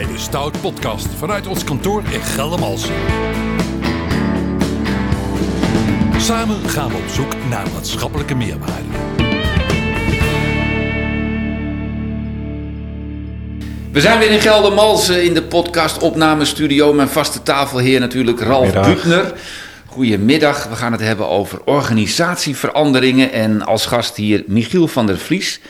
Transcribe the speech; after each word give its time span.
bij 0.00 0.12
de 0.12 0.18
Stout 0.18 0.60
Podcast 0.60 1.06
vanuit 1.06 1.46
ons 1.46 1.64
kantoor 1.64 2.02
in 2.10 2.20
Geldermalsen. 2.20 2.94
Samen 6.18 6.68
gaan 6.68 6.88
we 6.88 6.96
op 6.96 7.08
zoek 7.08 7.34
naar 7.48 7.66
maatschappelijke 7.74 8.34
meerwaarde. 8.34 8.88
We 13.92 14.00
zijn 14.00 14.18
weer 14.18 14.30
in 14.30 14.40
Geldermalsen 14.40 15.24
in 15.24 15.34
de 15.34 15.42
podcast 15.42 16.02
opnamestudio. 16.02 16.92
Mijn 16.92 17.08
vaste 17.08 17.42
tafelheer 17.42 18.00
natuurlijk 18.00 18.40
Ralf. 18.40 18.72
Buutner. 18.72 19.32
Goedemiddag, 19.86 20.68
we 20.68 20.76
gaan 20.76 20.92
het 20.92 21.00
hebben 21.00 21.28
over 21.28 21.64
organisatieveranderingen. 21.64 23.32
En 23.32 23.62
als 23.62 23.86
gast 23.86 24.16
hier 24.16 24.44
Michiel 24.46 24.88
van 24.88 25.06
der 25.06 25.18
Vlies, 25.18 25.60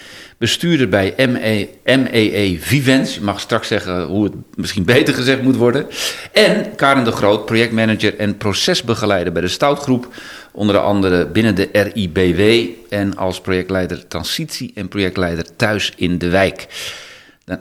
bestuurder 0.41 0.89
bij 0.89 1.15
E, 1.17 1.27
ME, 1.27 1.69
MEE 1.85 2.59
Vivens. 2.61 3.15
Je 3.15 3.21
mag 3.21 3.41
straks 3.41 3.69
zeggen 3.69 4.05
hoe 4.05 4.25
het 4.25 4.33
misschien 4.55 4.85
beter 4.85 5.15
gezegd 5.15 5.43
moet 5.43 5.57
worden. 5.57 5.87
En 6.33 6.75
Karen 6.77 7.05
de 7.05 7.13
Groot, 7.13 7.45
projectmanager 7.45 8.19
en 8.19 8.37
procesbegeleider 8.37 9.33
bij 9.33 9.43
de 9.43 9.49
Stoutgroep. 9.49 10.09
Onder 10.53 10.79
andere 10.79 11.27
binnen 11.27 11.55
de 11.55 11.69
RIBW 11.73 12.69
en 12.89 13.17
als 13.17 13.41
projectleider 13.41 14.09
transitie 14.09 14.73
en 14.75 14.89
projectleider 14.89 15.57
thuis 15.57 15.93
in 15.97 16.19
de 16.19 16.29
wijk. 16.29 16.67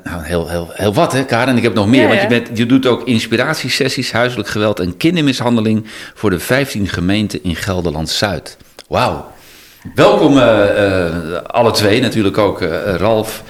Nou, 0.04 0.24
heel, 0.24 0.50
heel, 0.50 0.70
heel 0.74 0.94
wat 0.94 1.12
hè, 1.12 1.26
Karen. 1.26 1.58
Ik 1.58 1.64
heb 1.64 1.74
nog 1.74 1.88
meer, 1.88 2.02
Ja, 2.02 2.08
want 2.08 2.22
je, 2.22 2.28
bent, 2.28 2.58
je 2.58 2.66
doet 2.66 2.86
ook 2.86 3.08
inspiratiesessies, 3.08 4.12
huiselijk 4.12 4.50
geweld 4.50 4.80
en 4.80 4.98
kindermishandeling 4.98 5.86
voor 6.14 6.30
de 6.30 6.40
15 6.40 6.88
gemeenten 6.88 7.44
in 7.44 7.56
Gelderland-Zuid. 7.56 8.58
Wauw. 8.88 9.38
Welkom 9.96 10.38
eh, 10.38 11.06
eh, 11.06 11.14
alle 11.44 11.72
twee, 11.72 12.02
natuurlijk 12.02 12.38
ook 12.38 12.62
eh, 12.62 12.96
Ralf. 12.98 13.44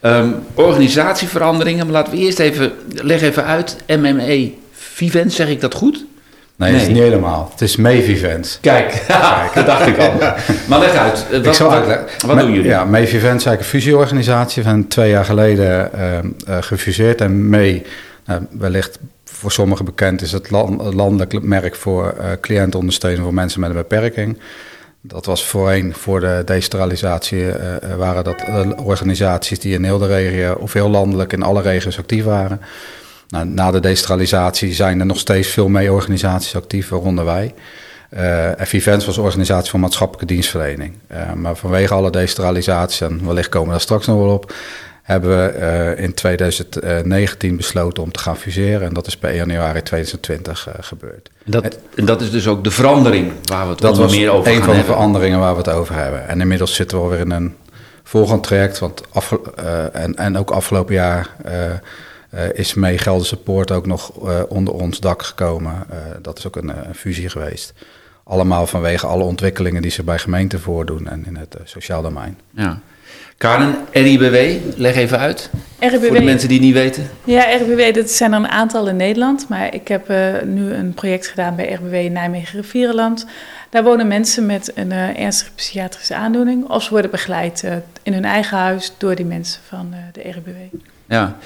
Ehm, 0.00 0.28
organisatieveranderingen, 0.54 1.84
maar 1.84 1.94
laten 1.94 2.12
we 2.12 2.18
eerst 2.18 2.38
even, 2.38 2.72
leg 2.94 3.22
even 3.22 3.44
uit, 3.44 3.76
MME 3.86 4.52
Vivent, 4.72 5.32
zeg 5.32 5.48
ik 5.48 5.60
dat 5.60 5.74
goed? 5.74 6.04
Nee, 6.56 6.74
is 6.74 6.86
niet 6.86 6.96
helemaal. 6.98 7.48
Het 7.50 7.60
is 7.60 7.76
Mevivent. 7.76 8.58
Kijk, 8.60 9.04
dat 9.54 9.66
dacht 9.66 9.86
ik 9.86 9.98
al. 9.98 10.12
Maar 10.68 10.78
leg 10.78 10.94
uit, 10.94 11.26
eh, 11.30 11.38
Ik 11.38 11.44
wat, 11.44 11.56
zal 11.56 11.68
wat, 11.68 11.76
uitleggen. 11.78 12.26
wat 12.28 12.38
doen 12.38 12.52
jullie? 12.52 12.68
Ja, 12.68 12.84
Mevivent 12.84 13.40
is 13.40 13.46
eigenlijk 13.46 13.60
een 13.60 13.64
fusieorganisatie. 13.80 14.62
We 14.62 14.68
zijn 14.68 14.88
twee 14.88 15.10
jaar 15.10 15.24
geleden 15.24 15.92
eh, 15.92 16.18
eh, 16.18 16.24
gefuseerd. 16.60 17.20
En 17.20 17.48
Mee, 17.48 17.82
nou, 18.26 18.40
wellicht 18.58 18.98
voor 19.24 19.52
sommigen 19.52 19.84
bekend, 19.84 20.22
is 20.22 20.32
het 20.32 20.50
land- 20.50 20.94
landelijk 20.94 21.42
merk 21.42 21.74
voor 21.76 22.14
cliëntondersteuning 22.40 23.22
voor 23.22 23.34
mensen 23.34 23.60
met 23.60 23.70
een 23.70 23.76
beperking. 23.76 24.38
Dat 25.04 25.26
was 25.26 25.46
voorheen, 25.46 25.94
voor 25.94 26.20
de 26.20 26.42
decentralisatie, 26.44 27.52
eh, 27.52 27.90
eh, 27.90 27.96
waren 27.96 28.24
dat 28.24 28.42
eh, 28.42 28.70
organisaties 28.76 29.58
die 29.58 29.74
in 29.74 29.84
heel 29.84 29.98
de 29.98 30.06
regio, 30.06 30.52
of 30.52 30.72
heel 30.72 30.88
landelijk 30.88 31.32
in 31.32 31.42
alle 31.42 31.62
regio's 31.62 31.98
actief 31.98 32.24
waren. 32.24 32.60
Nou, 33.28 33.46
na 33.46 33.70
de 33.70 33.80
decentralisatie 33.80 34.72
zijn 34.72 35.00
er 35.00 35.06
nog 35.06 35.18
steeds 35.18 35.48
veel 35.48 35.68
meer 35.68 35.92
organisaties 35.92 36.56
actief, 36.56 36.88
waaronder 36.88 37.24
wij. 37.24 37.54
Eh 38.10 38.50
FIVENS 38.58 39.06
was 39.06 39.18
organisatie 39.18 39.70
voor 39.70 39.80
maatschappelijke 39.80 40.34
dienstverlening. 40.34 40.94
Maar 41.34 41.56
vanwege 41.56 41.94
alle 41.94 42.10
decentralisaties, 42.10 43.00
en 43.00 43.26
wellicht 43.26 43.48
komen 43.48 43.66
we 43.66 43.72
daar 43.72 43.80
straks 43.80 44.06
nog 44.06 44.18
wel 44.18 44.34
op, 44.34 44.54
hebben 45.02 45.30
we 45.36 45.50
eh, 45.50 46.04
in 46.04 46.14
2019 46.14 47.56
besloten 47.56 48.02
om 48.02 48.12
te 48.12 48.18
gaan 48.18 48.36
fuseren. 48.36 48.88
En 48.88 48.94
dat 48.94 49.06
is 49.06 49.16
per 49.16 49.28
1 49.28 49.38
januari 49.38 49.82
2020 49.82 50.68
eh, 50.68 50.74
gebeurd. 50.80 51.30
Dat, 51.44 51.78
en 51.94 52.04
dat 52.04 52.20
is 52.20 52.30
dus 52.30 52.46
ook 52.46 52.64
de 52.64 52.70
verandering 52.70 53.32
waar 53.44 53.64
we 53.64 53.70
het 53.70 53.80
Dat 53.80 53.96
was 53.96 54.16
meer 54.16 54.30
over 54.30 54.46
een 54.46 54.56
gaan 54.56 54.64
van 54.64 54.70
de 54.70 54.76
hebben. 54.76 54.94
veranderingen 54.94 55.38
waar 55.38 55.52
we 55.52 55.58
het 55.58 55.68
over 55.70 55.94
hebben. 55.94 56.28
En 56.28 56.40
inmiddels 56.40 56.74
zitten 56.74 56.96
we 56.96 57.02
alweer 57.02 57.18
in 57.20 57.30
een 57.30 57.56
volgend 58.02 58.42
traject. 58.42 58.78
Want 58.78 59.02
eh, 59.56 59.94
en, 59.94 60.16
en 60.16 60.36
ook 60.36 60.50
afgelopen 60.50 60.94
jaar 60.94 61.28
is 62.52 62.74
mee 62.74 62.98
Gelderse 62.98 63.36
Poort 63.36 63.70
ook 63.70 63.86
nog 63.86 64.10
onder 64.48 64.74
ons 64.74 65.00
dak 65.00 65.22
gekomen. 65.22 65.86
Dat 66.22 66.38
is 66.38 66.46
ook 66.46 66.56
een, 66.56 66.68
een 66.88 66.94
fusie 66.94 67.28
geweest. 67.28 67.72
Allemaal 68.24 68.66
vanwege 68.66 69.06
alle 69.06 69.22
ontwikkelingen 69.22 69.82
die 69.82 69.90
zich 69.90 70.04
bij 70.04 70.18
gemeenten 70.18 70.60
voordoen 70.60 71.08
en 71.08 71.26
in 71.26 71.36
het 71.36 71.56
sociaal 71.64 72.02
domein. 72.02 72.38
Ja. 72.50 72.80
Karen, 73.42 73.76
RIBW, 73.90 74.56
leg 74.76 74.94
even 74.94 75.18
uit. 75.18 75.50
Voor 75.80 76.00
de 76.00 76.20
mensen 76.20 76.48
die 76.48 76.56
het 76.56 76.66
niet 76.66 76.74
weten. 76.74 77.10
Ja, 77.24 77.56
RBW, 77.56 77.94
dat 77.94 78.10
zijn 78.10 78.32
er 78.32 78.38
een 78.38 78.48
aantal 78.48 78.88
in 78.88 78.96
Nederland. 78.96 79.48
Maar 79.48 79.74
ik 79.74 79.88
heb 79.88 80.08
eh, 80.08 80.42
nu 80.44 80.72
een 80.72 80.94
project 80.94 81.26
gedaan 81.26 81.56
bij 81.56 81.72
RBW 81.72 82.12
Nijmegen-Rivierenland. 82.12 83.26
Daar 83.70 83.82
wonen 83.82 84.06
mensen 84.06 84.46
met 84.46 84.72
een 84.74 84.92
eh, 84.92 85.20
ernstige 85.20 85.50
psychiatrische 85.54 86.14
aandoening. 86.14 86.68
Of 86.68 86.82
ze 86.82 86.90
worden 86.90 87.10
begeleid 87.10 87.62
eh, 87.64 87.72
in 88.02 88.12
hun 88.12 88.24
eigen 88.24 88.58
huis 88.58 88.92
door 88.98 89.14
die 89.14 89.24
mensen 89.24 89.60
van 89.68 89.94
de 90.12 90.20
RBW. 90.30 90.76
Ja. 91.06 91.36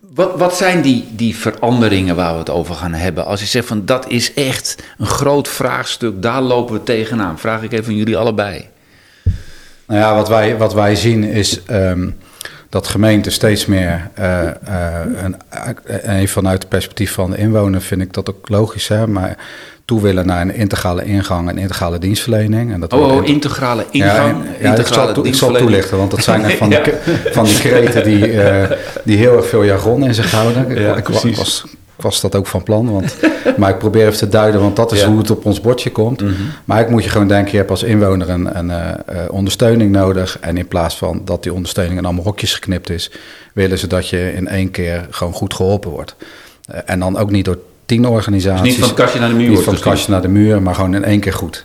Wat, 0.00 0.38
wat 0.38 0.56
zijn 0.56 0.82
die, 0.82 1.06
die 1.10 1.36
veranderingen 1.36 2.16
waar 2.16 2.32
we 2.32 2.38
het 2.38 2.50
over 2.50 2.74
gaan 2.74 2.94
hebben? 2.94 3.26
Als 3.26 3.40
je 3.40 3.46
zegt 3.46 3.66
van 3.66 3.84
dat 3.84 4.08
is 4.08 4.34
echt 4.34 4.82
een 4.98 5.06
groot 5.06 5.48
vraagstuk, 5.48 6.22
daar 6.22 6.42
lopen 6.42 6.74
we 6.74 6.82
tegenaan. 6.82 7.38
Vraag 7.38 7.62
ik 7.62 7.72
even 7.72 7.96
jullie 7.96 8.16
allebei. 8.16 8.68
Nou 9.90 10.02
ja, 10.02 10.14
wat 10.14 10.28
wij, 10.28 10.56
wat 10.56 10.74
wij 10.74 10.96
zien 10.96 11.24
is 11.24 11.62
ehm, 11.64 12.08
dat 12.68 12.86
gemeenten 12.86 13.32
steeds 13.32 13.66
meer, 13.66 14.10
eh, 14.14 14.46
eh, 14.46 14.52
een, 15.22 15.36
en 16.02 16.28
vanuit 16.28 16.58
het 16.62 16.68
perspectief 16.68 17.12
van 17.12 17.30
de 17.30 17.36
inwoner 17.36 17.80
vind 17.82 18.00
ik 18.02 18.12
dat 18.12 18.28
ook 18.30 18.48
logisch, 18.48 18.88
hè, 18.88 19.06
maar 19.06 19.36
toe 19.84 20.00
willen 20.02 20.26
naar 20.26 20.40
een 20.40 20.54
integrale 20.54 21.04
ingang 21.04 21.48
en 21.48 21.58
integrale 21.58 21.98
dienstverlening. 21.98 22.72
En 22.72 22.80
dat 22.80 22.92
Oh, 22.92 23.00
oh 23.00 23.14
in- 23.16 23.24
integrale 23.24 23.84
ingang, 23.90 24.36
ja, 24.44 24.50
ja, 24.60 24.72
ik, 24.72 24.78
integrale 24.78 25.14
zal, 25.14 25.26
ik 25.26 25.34
zal 25.34 25.52
toelichten, 25.52 25.98
want 25.98 26.10
dat 26.10 26.22
zijn 26.24 26.44
er 26.44 26.50
van, 26.50 26.70
Ja. 26.70 26.82
die, 26.82 26.92
van 27.32 27.44
die 27.44 27.58
kreten 27.58 28.04
die, 28.04 28.40
eh, 28.42 28.70
die 29.04 29.16
heel 29.16 29.36
erg 29.36 29.46
veel 29.46 29.64
jargon 29.64 30.04
in 30.04 30.14
zich 30.14 30.30
houden. 30.30 30.70
Ik- 30.70 30.78
Ja, 30.78 30.96
ik, 30.96 31.08
was, 31.08 31.64
was 32.02 32.20
dat 32.20 32.34
ook 32.34 32.46
van 32.46 32.62
plan, 32.62 32.90
want, 32.90 33.16
maar 33.58 33.70
ik 33.70 33.78
probeer 33.78 34.06
even 34.06 34.18
te 34.18 34.28
duiden, 34.28 34.60
want 34.60 34.76
dat 34.76 34.92
is 34.92 35.00
Ja. 35.00 35.08
hoe 35.08 35.18
het 35.18 35.30
op 35.30 35.44
ons 35.44 35.60
bordje 35.60 35.90
komt. 35.90 36.20
Mhm. 36.20 36.32
Maar 36.64 36.80
ik 36.80 36.88
moet 36.88 37.04
je 37.04 37.10
gewoon 37.10 37.28
denken, 37.28 37.50
je 37.50 37.56
hebt 37.56 37.70
als 37.70 37.82
inwoner 37.82 38.28
een, 38.30 38.58
een 38.58 38.70
eh, 38.70 38.88
eh, 38.88 39.32
ondersteuning 39.32 39.92
nodig. 39.92 40.38
En 40.40 40.56
in 40.56 40.68
plaats 40.68 40.96
van 40.96 41.22
dat 41.24 41.42
die 41.42 41.52
ondersteuning 41.52 41.98
in 41.98 42.04
allemaal 42.04 42.24
hokjes 42.24 42.54
geknipt 42.54 42.90
is, 42.90 43.10
willen 43.52 43.78
ze 43.78 43.86
dat 43.86 44.08
je 44.08 44.32
in 44.32 44.48
één 44.48 44.70
keer 44.70 45.06
gewoon 45.10 45.32
goed 45.32 45.54
geholpen 45.54 45.90
wordt. 45.90 46.16
Eh, 46.64 46.78
en 46.84 47.00
dan 47.00 47.18
ook 47.18 47.30
niet 47.30 47.44
door 47.44 47.58
tien 47.86 48.06
organisaties. 48.06 48.62
Dus 48.62 48.70
niet 48.70 48.80
van 48.80 48.88
het 48.88 48.98
kastje 48.98 49.20
naar 49.20 49.28
de 49.28 49.34
muur 49.34 49.48
Niet 49.48 49.60
van 49.60 49.74
het 49.74 49.82
kastje 49.82 50.12
naar 50.12 50.22
de 50.22 50.28
muur, 50.28 50.62
maar 50.62 50.74
gewoon 50.74 50.94
in 50.94 51.04
één 51.04 51.20
keer 51.20 51.32
goed. 51.32 51.64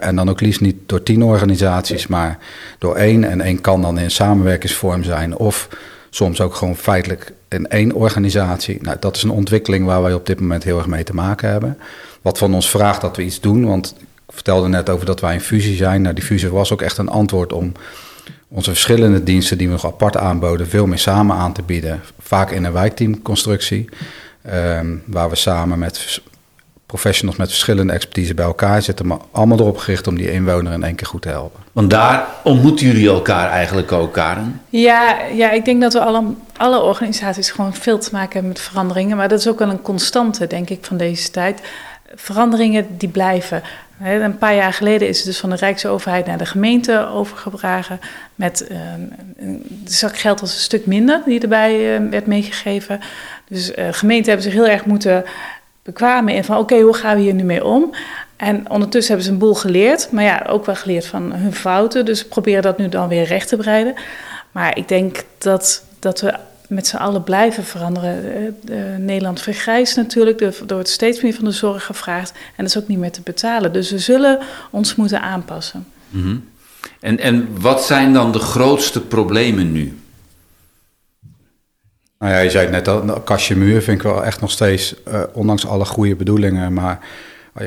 En 0.00 0.16
dan 0.16 0.30
ook 0.30 0.40
liefst 0.40 0.60
niet 0.60 0.76
door 0.86 1.02
tien 1.02 1.22
organisaties, 1.22 2.06
maar 2.06 2.38
door 2.78 2.96
één. 2.96 3.24
En 3.24 3.40
één 3.40 3.60
kan 3.60 3.82
dan 3.82 3.98
in 3.98 4.10
samenwerkingsvorm 4.10 5.04
zijn. 5.04 5.36
Of 5.36 5.68
soms 6.14 6.40
ook 6.40 6.54
gewoon 6.54 6.76
feitelijk 6.76 7.32
in 7.48 7.68
één 7.68 7.92
organisatie. 7.92 8.78
Nou, 8.82 8.96
dat 9.00 9.16
is 9.16 9.22
een 9.22 9.30
ontwikkeling 9.30 9.86
waar 9.86 10.02
wij 10.02 10.14
op 10.14 10.26
dit 10.26 10.40
moment 10.40 10.64
heel 10.64 10.78
erg 10.78 10.86
mee 10.86 11.04
te 11.04 11.14
maken 11.14 11.48
hebben. 11.48 11.78
Wat 12.22 12.38
van 12.38 12.54
ons 12.54 12.70
vraagt 12.70 13.00
dat 13.00 13.16
we 13.16 13.22
iets 13.22 13.40
doen. 13.40 13.66
Want 13.66 13.94
ik 13.98 14.34
vertelde 14.34 14.68
net 14.68 14.90
over 14.90 15.06
dat 15.06 15.20
wij 15.20 15.34
een 15.34 15.40
fusie 15.40 15.76
zijn. 15.76 16.02
Nou, 16.02 16.14
die 16.14 16.24
fusie 16.24 16.48
was 16.48 16.72
ook 16.72 16.82
echt 16.82 16.98
een 16.98 17.08
antwoord 17.08 17.52
om 17.52 17.72
onze 18.48 18.70
verschillende 18.70 19.22
diensten 19.22 19.58
die 19.58 19.66
we 19.66 19.72
nog 19.72 19.86
apart 19.86 20.16
aanboden, 20.16 20.68
veel 20.68 20.86
meer 20.86 20.98
samen 20.98 21.36
aan 21.36 21.52
te 21.52 21.62
bieden. 21.62 22.00
Vaak 22.18 22.50
in 22.50 22.64
een 22.64 22.72
wijkteamconstructie. 22.72 23.88
ehm, 24.42 24.96
waar 25.04 25.28
we 25.28 25.36
samen 25.36 25.78
met 25.78 26.22
professionals 26.92 27.38
met 27.38 27.48
verschillende 27.48 27.92
expertise 27.92 28.34
bij 28.34 28.44
elkaar 28.44 28.82
zitten, 28.82 29.06
maar 29.06 29.18
allemaal 29.30 29.58
erop 29.58 29.76
gericht 29.78 30.06
om 30.06 30.16
die 30.16 30.32
inwoner 30.32 30.72
in 30.72 30.82
één 30.84 30.94
keer 30.94 31.06
goed 31.06 31.22
te 31.22 31.28
helpen. 31.28 31.60
Want 31.72 31.90
daar 31.90 32.26
ontmoeten 32.44 32.86
jullie 32.86 33.08
elkaar 33.08 33.50
eigenlijk 33.50 33.92
ook, 33.92 34.12
Karen. 34.12 34.60
Ja, 34.68 35.16
ja, 35.34 35.50
ik 35.50 35.64
denk 35.64 35.80
dat 35.80 35.92
we 35.92 36.00
alle, 36.00 36.22
alle 36.56 36.80
organisaties 36.82 37.50
gewoon 37.50 37.74
veel 37.74 37.98
te 37.98 38.08
maken 38.12 38.32
hebben 38.32 38.48
met 38.50 38.60
veranderingen. 38.60 39.16
Maar 39.16 39.28
dat 39.28 39.38
is 39.38 39.48
ook 39.48 39.58
wel 39.58 39.70
een 39.70 39.82
constante, 39.82 40.46
denk 40.46 40.70
ik, 40.70 40.84
van 40.84 40.96
deze 40.96 41.30
tijd. 41.30 41.60
Veranderingen 42.14 42.86
die 42.98 43.08
blijven. 43.08 43.62
Hè, 43.96 44.22
Een 44.22 44.38
paar 44.38 44.54
jaar 44.54 44.72
geleden 44.72 45.08
is 45.08 45.16
het 45.16 45.26
dus 45.26 45.38
van 45.38 45.50
de 45.50 45.56
Rijksoverheid 45.56 46.26
naar 46.26 46.38
de 46.38 46.46
gemeente 46.46 47.06
overgedragen. 47.08 48.00
Met 48.34 48.66
eh, 48.66 48.76
een- 49.36 49.62
de 49.84 49.92
zak 49.92 50.18
geld 50.18 50.40
was 50.40 50.54
een 50.54 50.60
stuk 50.60 50.86
minder 50.86 51.22
die 51.26 51.40
erbij 51.40 51.94
eh, 51.96 52.02
werd 52.10 52.26
meegegeven. 52.26 53.00
Dus 53.48 53.74
eh 53.74 53.86
gemeenten 53.90 54.32
hebben 54.32 54.50
zich 54.50 54.60
heel 54.60 54.68
erg 54.72 54.84
moeten 54.84 55.24
bekwamen 55.82 56.34
in 56.34 56.44
van 56.44 56.56
oké, 56.56 56.80
hoe 56.80 56.94
gaan 56.94 57.16
we 57.16 57.22
hier 57.22 57.34
nu 57.34 57.42
mee 57.42 57.64
om? 57.64 57.94
En 58.36 58.70
ondertussen 58.70 59.08
hebben 59.14 59.26
ze 59.26 59.32
een 59.32 59.38
boel 59.38 59.54
geleerd, 59.54 60.08
maar 60.10 60.24
ja, 60.24 60.46
ook 60.48 60.66
wel 60.66 60.74
geleerd 60.74 61.06
van 61.06 61.32
hun 61.32 61.54
fouten. 61.54 62.04
Dus 62.04 62.22
we 62.22 62.28
proberen 62.28 62.62
dat 62.62 62.78
nu 62.78 62.88
dan 62.88 63.08
weer 63.08 63.24
recht 63.24 63.48
te 63.48 63.56
breiden. 63.56 63.94
Maar 64.52 64.76
ik 64.76 64.88
denk 64.88 65.24
dat, 65.38 65.84
dat 65.98 66.20
we 66.20 66.34
met 66.68 66.86
z'n 66.86 66.96
allen 66.96 67.22
blijven 67.22 67.64
veranderen. 67.64 68.24
Eh, 68.68 68.76
Nederland 68.98 69.40
vergrijst 69.40 69.96
natuurlijk, 69.96 70.40
er 70.40 70.54
er 70.66 70.74
wordt 70.74 70.88
steeds 70.88 71.22
meer 71.22 71.34
van 71.34 71.44
de 71.44 71.50
zorg 71.50 71.84
gevraagd. 71.84 72.30
En 72.30 72.64
dat 72.64 72.66
is 72.66 72.76
ook 72.76 72.88
niet 72.88 72.98
meer 72.98 73.12
te 73.12 73.20
betalen. 73.20 73.72
Dus 73.72 73.90
we 73.90 73.98
zullen 73.98 74.38
ons 74.70 74.94
moeten 74.94 75.20
aanpassen. 75.20 75.86
Mhm. 76.08 76.36
En, 77.00 77.18
en 77.18 77.48
wat 77.60 77.84
zijn 77.84 78.12
dan 78.12 78.32
de 78.32 78.38
grootste 78.38 79.00
problemen 79.00 79.72
nu? 79.72 80.01
Nou 82.22 82.34
ja, 82.34 82.40
je 82.40 82.50
zei 82.50 82.62
het 82.66 82.72
net 82.72 82.88
al, 82.88 83.20
kastje 83.20 83.56
muur 83.56 83.82
vind 83.82 83.96
ik 83.96 84.02
wel 84.02 84.24
echt 84.24 84.40
nog 84.40 84.50
steeds, 84.50 84.94
eh, 85.04 85.22
ondanks 85.32 85.66
alle 85.66 85.84
goede 85.84 86.16
bedoelingen, 86.16 86.72
maar 86.72 86.98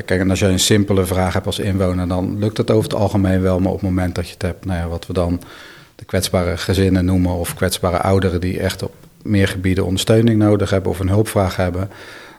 kijk, 0.04 0.30
als 0.30 0.38
je 0.38 0.46
een 0.46 0.58
simpele 0.58 1.06
vraag 1.06 1.32
hebt 1.32 1.46
als 1.46 1.58
inwoner, 1.58 2.08
dan 2.08 2.38
lukt 2.38 2.56
het 2.56 2.70
over 2.70 2.90
het 2.90 3.00
algemeen 3.00 3.40
wel, 3.40 3.58
maar 3.58 3.72
op 3.72 3.80
het 3.80 3.88
moment 3.88 4.14
dat 4.14 4.26
je 4.26 4.32
het 4.32 4.42
hebt, 4.42 4.64
nou 4.64 4.78
ja, 4.78 4.88
wat 4.88 5.06
we 5.06 5.12
dan 5.12 5.42
de 5.94 6.04
kwetsbare 6.04 6.56
gezinnen 6.56 7.04
noemen 7.04 7.32
of 7.32 7.54
kwetsbare 7.54 7.98
ouderen 7.98 8.40
die 8.40 8.60
echt 8.60 8.82
op 8.82 8.94
meer 9.22 9.48
gebieden 9.48 9.84
ondersteuning 9.84 10.38
nodig 10.38 10.70
hebben 10.70 10.90
of 10.90 10.98
een 10.98 11.08
hulpvraag 11.08 11.56
hebben, 11.56 11.90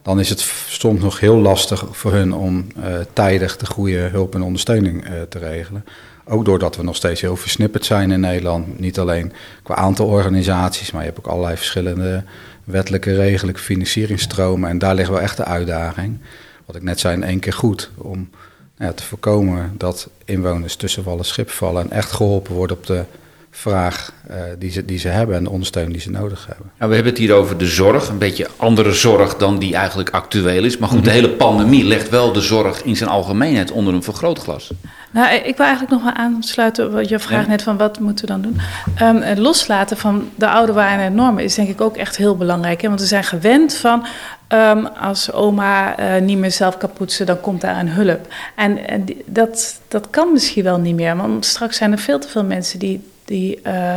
dan 0.01 0.19
is 0.19 0.29
het 0.29 0.39
soms 0.67 1.01
nog 1.01 1.19
heel 1.19 1.37
lastig 1.37 1.85
voor 1.91 2.13
hun 2.13 2.33
om 2.33 2.67
uh, 2.77 2.83
tijdig 3.13 3.57
de 3.57 3.65
goede 3.65 3.97
hulp 3.97 4.35
en 4.35 4.41
ondersteuning 4.41 5.03
uh, 5.03 5.11
te 5.29 5.39
regelen. 5.39 5.85
Ook 6.29 6.45
doordat 6.45 6.75
we 6.75 6.83
nog 6.83 6.95
steeds 6.95 7.21
heel 7.21 7.35
versnipperd 7.35 7.85
zijn 7.85 8.11
in 8.11 8.19
Nederland. 8.19 8.79
Niet 8.79 8.99
alleen 8.99 9.33
qua 9.63 9.75
aantal 9.75 10.07
organisaties, 10.07 10.91
maar 10.91 11.01
je 11.01 11.07
hebt 11.07 11.19
ook 11.19 11.31
allerlei 11.31 11.57
verschillende 11.57 12.23
wettelijke 12.63 13.15
regelen, 13.15 13.57
financieringstromen. 13.57 14.69
En 14.69 14.77
daar 14.77 14.95
liggen 14.95 15.13
wel 15.13 15.23
echt 15.23 15.37
de 15.37 15.45
uitdaging. 15.45 16.17
Wat 16.65 16.75
ik 16.75 16.83
net 16.83 16.99
zei, 16.99 17.15
in 17.15 17.23
één 17.23 17.39
keer 17.39 17.53
goed 17.53 17.89
om 17.97 18.29
ja, 18.77 18.93
te 18.93 19.03
voorkomen 19.03 19.73
dat 19.77 20.09
inwoners 20.25 20.75
tussen 20.75 21.03
wal 21.03 21.17
en 21.17 21.25
schip 21.25 21.49
vallen 21.49 21.83
en 21.83 21.91
echt 21.91 22.11
geholpen 22.11 22.53
worden 22.53 22.77
op 22.77 22.85
de 22.85 23.03
vraag 23.51 24.13
uh, 24.29 24.35
die, 24.59 24.71
ze, 24.71 24.85
die 24.85 24.99
ze 24.99 25.07
hebben 25.07 25.35
en 25.35 25.43
de 25.43 25.49
ondersteuning 25.49 25.93
die 25.93 26.03
ze 26.03 26.11
nodig 26.11 26.45
hebben. 26.47 26.71
Nou, 26.77 26.89
we 26.89 26.95
hebben 26.95 27.13
het 27.13 27.21
hier 27.21 27.33
over 27.33 27.57
de 27.57 27.65
zorg, 27.65 28.09
een 28.09 28.17
beetje 28.17 28.47
andere 28.57 28.91
zorg 28.91 29.37
dan 29.37 29.59
die 29.59 29.75
eigenlijk 29.75 30.09
actueel 30.09 30.63
is. 30.63 30.77
Maar 30.77 30.89
goed, 30.89 31.03
de 31.03 31.11
hele 31.11 31.29
pandemie 31.29 31.83
legt 31.83 32.09
wel 32.09 32.33
de 32.33 32.41
zorg 32.41 32.83
in 32.83 32.95
zijn 32.95 33.09
algemeenheid 33.09 33.71
onder 33.71 33.93
een 33.93 34.03
vergrootglas. 34.03 34.71
Nou, 35.11 35.33
ik 35.33 35.57
wil 35.57 35.65
eigenlijk 35.65 35.93
nog 35.93 36.03
wel 36.03 36.13
aansluiten 36.13 36.91
wat 36.91 37.09
je 37.09 37.19
vraagt 37.19 37.45
ja. 37.45 37.51
net 37.51 37.63
van 37.63 37.77
wat 37.77 37.99
moeten 37.99 38.25
we 38.25 38.31
dan 38.31 38.41
doen. 38.41 38.59
Um, 39.01 39.21
het 39.21 39.37
loslaten 39.37 39.97
van 39.97 40.29
de 40.35 40.47
oude 40.47 40.73
waarden 40.73 41.05
en 41.05 41.15
normen 41.15 41.43
is 41.43 41.55
denk 41.55 41.69
ik 41.69 41.81
ook 41.81 41.97
echt 41.97 42.17
heel 42.17 42.37
belangrijk. 42.37 42.81
Hè? 42.81 42.87
Want 42.87 42.99
we 42.99 43.05
zijn 43.05 43.23
gewend 43.23 43.75
van 43.75 44.05
um, 44.49 44.85
als 44.85 45.31
oma 45.31 45.99
uh, 45.99 46.21
niet 46.21 46.37
meer 46.37 46.51
zelf 46.51 46.77
kan 46.77 46.93
poetsen, 46.93 47.25
dan 47.25 47.39
komt 47.39 47.61
daar 47.61 47.79
een 47.79 47.89
hulp. 47.89 48.27
En, 48.55 48.87
en 48.87 49.03
die, 49.03 49.23
dat, 49.25 49.81
dat 49.87 50.09
kan 50.09 50.31
misschien 50.31 50.63
wel 50.63 50.77
niet 50.77 50.95
meer, 50.95 51.15
want 51.15 51.45
straks 51.45 51.77
zijn 51.77 51.91
er 51.91 51.99
veel 51.99 52.19
te 52.19 52.27
veel 52.27 52.43
mensen 52.43 52.79
die 52.79 53.01
die, 53.27 53.59
uh, 53.63 53.95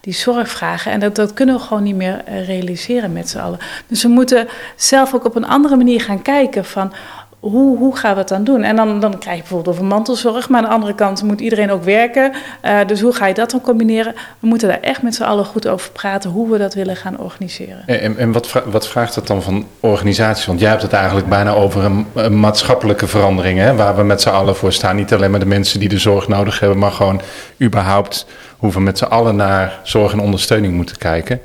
die 0.00 0.14
zorg 0.14 0.48
vragen. 0.48 0.92
En 0.92 1.00
dat, 1.00 1.16
dat 1.16 1.32
kunnen 1.32 1.54
we 1.54 1.60
gewoon 1.60 1.82
niet 1.82 1.94
meer 1.94 2.22
realiseren 2.46 3.12
met 3.12 3.28
z'n 3.28 3.38
allen. 3.38 3.58
Dus 3.86 4.02
we 4.02 4.08
moeten 4.08 4.48
zelf 4.76 5.14
ook 5.14 5.24
op 5.24 5.36
een 5.36 5.46
andere 5.46 5.76
manier 5.76 6.00
gaan 6.00 6.22
kijken 6.22 6.64
van 6.64 6.92
hoe, 7.40 7.78
hoe 7.78 7.96
gaan 7.96 8.12
we 8.12 8.18
het 8.18 8.28
dan 8.28 8.44
doen? 8.44 8.62
En 8.62 8.76
dan, 8.76 9.00
dan 9.00 9.18
krijg 9.18 9.36
je 9.36 9.42
bijvoorbeeld 9.42 9.76
over 9.76 9.86
mantelzorg, 9.88 10.48
maar 10.48 10.62
aan 10.62 10.68
de 10.68 10.74
andere 10.74 10.94
kant 10.94 11.22
moet 11.22 11.40
iedereen 11.40 11.70
ook 11.70 11.84
werken. 11.84 12.32
Uh, 12.64 12.78
dus 12.86 13.00
hoe 13.00 13.12
ga 13.12 13.26
je 13.26 13.34
dat 13.34 13.50
dan 13.50 13.60
combineren? 13.60 14.14
We 14.38 14.46
moeten 14.46 14.68
daar 14.68 14.80
echt 14.80 15.02
met 15.02 15.14
z'n 15.14 15.22
allen 15.22 15.44
goed 15.44 15.68
over 15.68 15.90
praten 15.90 16.30
hoe 16.30 16.50
we 16.50 16.58
dat 16.58 16.74
willen 16.74 16.96
gaan 16.96 17.18
organiseren. 17.18 17.82
En, 17.86 18.18
en 18.18 18.32
wat, 18.32 18.62
wat 18.66 18.88
vraagt 18.88 19.14
dat 19.14 19.26
dan 19.26 19.42
van 19.42 19.66
organisaties? 19.80 20.46
Want 20.46 20.60
jij 20.60 20.68
hebt 20.68 20.82
het 20.82 20.92
eigenlijk 20.92 21.28
bijna 21.28 21.52
over 21.52 21.84
een, 21.84 22.06
een 22.14 22.40
maatschappelijke 22.40 23.06
verandering, 23.06 23.58
hè, 23.58 23.74
waar 23.74 23.96
we 23.96 24.02
met 24.02 24.20
z'n 24.20 24.28
allen 24.28 24.56
voor 24.56 24.72
staan. 24.72 24.96
Niet 24.96 25.12
alleen 25.12 25.30
maar 25.30 25.40
de 25.40 25.46
mensen 25.46 25.80
die 25.80 25.88
de 25.88 25.98
zorg 25.98 26.28
nodig 26.28 26.60
hebben, 26.60 26.78
maar 26.78 26.92
gewoon 26.92 27.20
überhaupt 27.62 28.26
hoe 28.56 28.72
we 28.72 28.80
met 28.80 28.98
z'n 28.98 29.04
allen 29.04 29.36
naar 29.36 29.80
zorg 29.82 30.12
en 30.12 30.20
ondersteuning 30.20 30.74
moeten 30.74 30.98
kijken. 30.98 31.40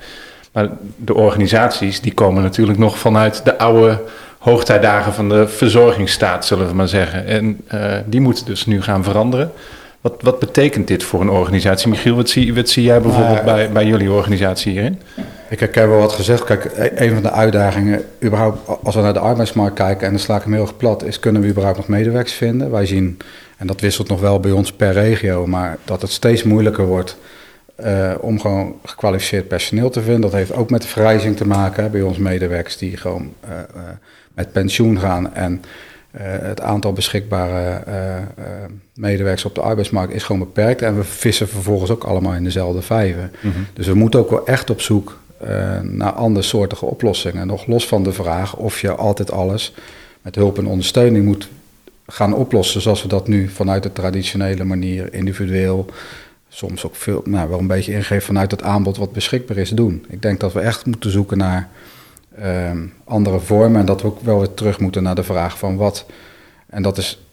Maar 0.51 0.69
de 0.97 1.13
organisaties 1.13 2.01
die 2.01 2.13
komen 2.13 2.43
natuurlijk 2.43 2.77
nog 2.77 2.97
vanuit 2.97 3.41
de 3.43 3.57
oude 3.57 4.01
hoogtijdagen 4.45 5.13
van 5.13 5.29
de 5.29 5.47
verzorgingsstaat, 5.47 6.45
zullen 6.45 6.67
we 6.67 6.73
maar 6.73 6.87
zeggen. 6.87 7.25
En 7.25 7.61
uh, 7.73 7.93
die 8.05 8.21
moeten 8.21 8.45
dus 8.45 8.65
nu 8.65 8.81
gaan 8.81 9.03
veranderen. 9.03 9.51
Wat, 10.01 10.13
wat 10.21 10.39
betekent 10.39 10.87
dit 10.87 11.03
voor 11.03 11.21
een 11.21 11.29
organisatie? 11.29 11.89
Michiel, 11.89 12.15
wat 12.15 12.29
zie, 12.29 12.53
wat 12.53 12.69
zie 12.69 12.83
jij 12.83 13.01
bijvoorbeeld 13.01 13.43
nou, 13.43 13.45
bij, 13.45 13.71
bij 13.71 13.85
jullie 13.85 14.11
organisatie 14.11 14.71
hierin? 14.71 15.01
Ik 15.49 15.59
heb 15.59 15.75
wel 15.75 15.99
wat 15.99 16.11
gezegd. 16.11 16.43
Kijk, 16.43 16.71
een 16.95 17.13
van 17.13 17.21
de 17.21 17.31
uitdagingen, 17.31 18.03
überhaupt 18.23 18.59
als 18.83 18.95
we 18.95 19.01
naar 19.01 19.13
de 19.13 19.19
arbeidsmarkt 19.19 19.75
kijken, 19.75 20.05
en 20.05 20.13
dan 20.13 20.21
sla 20.21 20.35
ik 20.35 20.43
hem 20.43 20.53
heel 20.53 20.61
erg 20.61 20.77
plat, 20.77 21.03
is 21.03 21.19
kunnen 21.19 21.41
we 21.41 21.47
überhaupt 21.47 21.77
nog 21.77 21.87
medewerkers 21.87 22.33
vinden? 22.33 22.71
Wij 22.71 22.85
zien, 22.85 23.17
en 23.57 23.67
dat 23.67 23.81
wisselt 23.81 24.07
nog 24.07 24.19
wel 24.19 24.39
bij 24.39 24.51
ons 24.51 24.71
per 24.71 24.91
regio, 24.91 25.47
maar 25.47 25.77
dat 25.85 26.01
het 26.01 26.11
steeds 26.11 26.43
moeilijker 26.43 26.85
wordt 26.85 27.17
uh, 27.85 28.11
om 28.19 28.39
gewoon 28.39 28.75
gekwalificeerd 28.83 29.47
personeel 29.47 29.89
te 29.89 30.01
vinden. 30.01 30.21
Dat 30.21 30.33
heeft 30.33 30.53
ook 30.53 30.69
met 30.69 30.81
de 30.81 30.87
verrijzing 30.87 31.37
te 31.37 31.47
maken 31.47 31.91
bij 31.91 32.01
ons 32.01 32.17
medewerkers 32.17 32.77
die 32.77 32.97
gewoon 32.97 33.33
uh, 33.49 33.51
met 34.35 34.51
pensioen 34.51 34.99
gaan. 34.99 35.33
En 35.33 35.61
het 36.21 36.61
aantal 36.61 36.93
beschikbare 36.93 37.83
medewerkers 38.93 39.45
op 39.45 39.55
de 39.55 39.61
arbeidsmarkt 39.61 40.13
is 40.13 40.23
gewoon 40.23 40.41
beperkt. 40.41 40.81
En 40.81 40.95
we 40.95 41.03
vissen 41.03 41.47
vervolgens 41.47 41.91
ook 41.91 42.03
allemaal 42.03 42.33
in 42.33 42.43
dezelfde 42.43 42.81
vijven. 42.81 43.31
Mm 43.41 43.51
-hmm. 43.51 43.65
Dus 43.73 43.87
we 43.87 43.93
moeten 43.93 44.19
ook 44.19 44.29
wel 44.29 44.47
echt 44.47 44.69
op 44.69 44.81
zoek 44.81 45.19
naar 45.81 46.11
andersoortige 46.11 46.85
oplossingen. 46.85 47.47
Nog 47.47 47.67
los 47.67 47.87
van 47.87 48.03
de 48.03 48.13
vraag 48.13 48.55
of 48.55 48.81
je 48.81 48.95
altijd 48.95 49.31
alles 49.31 49.73
met 50.21 50.35
hulp 50.35 50.57
en 50.57 50.67
ondersteuning 50.67 51.25
moet 51.25 51.49
gaan 52.07 52.33
oplossen 52.33 52.81
zoals 52.81 53.01
we 53.01 53.07
dat 53.07 53.27
nu 53.27 53.47
vanuit 53.49 53.83
de 53.83 53.93
traditionele 53.93 54.63
manier 54.63 55.13
individueel 55.13 55.85
soms 56.49 56.85
ook 56.85 56.95
veel, 56.95 57.21
nou, 57.25 57.49
wel 57.49 57.59
een 57.59 57.67
beetje 57.67 57.93
ingeven 57.93 58.25
vanuit 58.25 58.51
het 58.51 58.63
aanbod 58.63 58.97
wat 58.97 59.11
beschikbaar 59.11 59.57
is 59.57 59.69
doen. 59.69 60.05
Ik 60.09 60.21
denk 60.21 60.39
dat 60.39 60.53
we 60.53 60.59
echt 60.59 60.85
moeten 60.85 61.11
zoeken 61.11 61.37
naar 61.37 61.69
um, 62.43 62.93
andere 63.03 63.39
vormen 63.39 63.79
en 63.79 63.85
dat 63.85 64.01
we 64.01 64.07
ook 64.07 64.19
wel 64.21 64.37
weer 64.37 64.53
terug 64.53 64.79
moeten 64.79 65.03
naar 65.03 65.15
de 65.15 65.23
vraag 65.23 65.57
van 65.57 65.75
wat. 65.75 66.05
En 66.69 66.81
dat 66.81 66.97
is, 66.97 67.25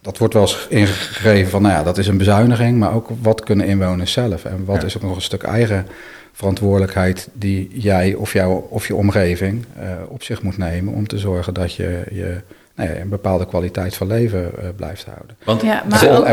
dat 0.00 0.18
wordt 0.18 0.34
wel 0.34 0.42
eens 0.42 0.66
ingegeven 0.68 1.50
van, 1.50 1.62
nou 1.62 1.74
ja, 1.74 1.82
dat 1.82 1.98
is 1.98 2.06
een 2.06 2.18
bezuiniging, 2.18 2.78
maar 2.78 2.94
ook 2.94 3.08
wat 3.22 3.42
kunnen 3.42 3.66
inwoners 3.66 4.12
zelf 4.12 4.44
en 4.44 4.64
wat 4.64 4.80
ja. 4.80 4.86
is 4.86 4.96
ook 4.96 5.02
nog 5.02 5.16
een 5.16 5.22
stuk 5.22 5.42
eigen 5.42 5.86
verantwoordelijkheid 6.32 7.28
die 7.32 7.70
jij 7.72 8.14
of, 8.14 8.32
jou, 8.32 8.62
of 8.68 8.86
je 8.86 8.94
omgeving 8.94 9.64
uh, 9.78 9.90
op 10.08 10.22
zich 10.22 10.42
moet 10.42 10.58
nemen 10.58 10.94
om 10.94 11.06
te 11.06 11.18
zorgen 11.18 11.54
dat 11.54 11.74
je 11.74 12.02
je 12.10 12.40
nee, 12.74 13.00
een 13.00 13.08
bepaalde 13.08 13.46
kwaliteit 13.46 13.94
van 13.94 14.06
leven 14.06 14.40
uh, 14.40 14.68
blijft 14.76 15.04
houden. 15.04 15.36
Want, 15.44 15.62
ja, 15.62 15.84
maar 15.88 16.18
ook, 16.18 16.26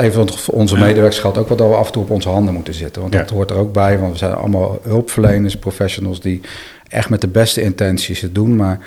even 0.00 0.28
voor 0.28 0.54
onze 0.54 0.76
medewerkers 0.76 1.18
geldt 1.18 1.38
ook 1.38 1.48
wat 1.48 1.58
dat 1.58 1.68
we 1.68 1.74
af 1.74 1.86
en 1.86 1.92
toe 1.92 2.02
op 2.02 2.10
onze 2.10 2.28
handen 2.28 2.54
moeten 2.54 2.74
zitten. 2.74 3.02
Want 3.02 3.14
ja. 3.14 3.20
dat 3.20 3.30
hoort 3.30 3.50
er 3.50 3.56
ook 3.56 3.72
bij, 3.72 3.98
want 3.98 4.12
we 4.12 4.18
zijn 4.18 4.34
allemaal 4.34 4.78
hulpverleners, 4.82 5.56
professionals 5.56 6.20
die 6.20 6.40
echt 6.88 7.08
met 7.08 7.20
de 7.20 7.28
beste 7.28 7.62
intenties 7.62 8.20
het 8.20 8.34
doen, 8.34 8.56
maar 8.56 8.78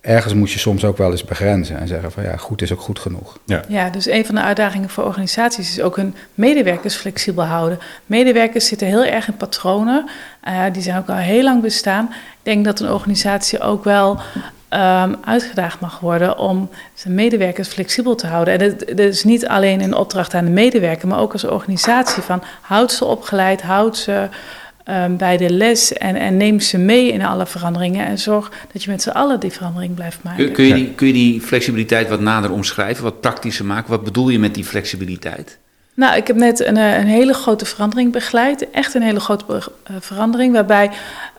ergens 0.00 0.34
moet 0.34 0.50
je 0.50 0.58
soms 0.58 0.84
ook 0.84 0.96
wel 0.96 1.10
eens 1.10 1.24
begrenzen 1.24 1.78
en 1.78 1.88
zeggen 1.88 2.12
van 2.12 2.22
ja, 2.22 2.36
goed 2.36 2.62
is 2.62 2.72
ook 2.72 2.80
goed 2.80 2.98
genoeg. 2.98 3.38
Ja, 3.44 3.62
ja 3.68 3.90
dus 3.90 4.06
een 4.06 4.26
van 4.26 4.34
de 4.34 4.40
uitdagingen 4.40 4.88
voor 4.88 5.04
organisaties 5.04 5.70
is 5.70 5.82
ook 5.82 5.96
hun 5.96 6.14
medewerkers 6.34 6.96
flexibel 6.96 7.44
houden. 7.44 7.78
Medewerkers 8.06 8.66
zitten 8.66 8.86
heel 8.86 9.04
erg 9.04 9.28
in 9.28 9.36
patronen, 9.36 10.08
uh, 10.48 10.64
die 10.72 10.82
zijn 10.82 10.98
ook 10.98 11.08
al 11.08 11.14
heel 11.14 11.42
lang 11.42 11.62
bestaan. 11.62 12.04
Ik 12.10 12.16
denk 12.42 12.64
dat 12.64 12.80
een 12.80 12.92
organisatie 12.92 13.60
ook 13.60 13.84
wel 13.84 14.20
um, 14.70 15.16
uitgedaagd 15.24 15.80
mag 15.80 16.00
worden 16.00 16.38
om 16.38 16.70
zijn 16.94 17.14
medewerkers 17.14 17.68
flexibel 17.68 18.14
te 18.14 18.26
houden. 18.26 18.54
En 18.54 18.60
het, 18.60 18.98
is 18.98 19.24
niet 19.24 19.46
alleen 19.46 19.80
een 19.80 19.94
opdracht 19.94 20.34
aan 20.34 20.44
de 20.44 20.50
medewerker, 20.50 21.08
maar 21.08 21.18
ook 21.18 21.32
als 21.32 21.44
organisatie 21.44 22.22
van 22.22 22.42
houd 22.60 22.92
ze 22.92 23.04
opgeleid, 23.04 23.62
houd 23.62 23.96
ze 23.96 24.28
um, 24.84 25.16
bij 25.16 25.36
de 25.36 25.50
les 25.50 25.92
en, 25.92 26.16
en 26.16 26.36
neem 26.36 26.60
ze 26.60 26.78
mee 26.78 27.12
in 27.12 27.24
alle 27.24 27.46
veranderingen 27.46 28.06
en 28.06 28.18
zorg 28.18 28.52
dat 28.72 28.82
je 28.82 28.90
met 28.90 29.02
z'n 29.02 29.10
allen 29.10 29.40
die 29.40 29.50
verandering 29.50 29.94
blijft 29.94 30.22
maken. 30.22 30.52
Kun 30.52 30.64
je, 30.64 30.74
die, 30.74 30.90
kun 30.94 31.06
je 31.06 31.12
die 31.12 31.40
flexibiliteit 31.40 32.08
wat 32.08 32.20
nader 32.20 32.50
omschrijven, 32.50 33.04
wat 33.04 33.20
praktischer 33.20 33.64
maken? 33.64 33.90
Wat 33.90 34.04
bedoel 34.04 34.28
je 34.28 34.38
met 34.38 34.54
die 34.54 34.64
flexibiliteit? 34.64 35.58
Nou, 35.94 36.16
ik 36.16 36.26
heb 36.26 36.36
net 36.36 36.64
een, 36.64 36.76
een 36.76 37.06
hele 37.06 37.34
grote 37.34 37.64
verandering 37.64 38.12
begeleid. 38.12 38.70
Echt 38.70 38.94
een 38.94 39.02
hele 39.02 39.20
grote 39.20 39.44
uh, 39.48 39.96
verandering, 40.00 40.52
waarbij... 40.52 40.90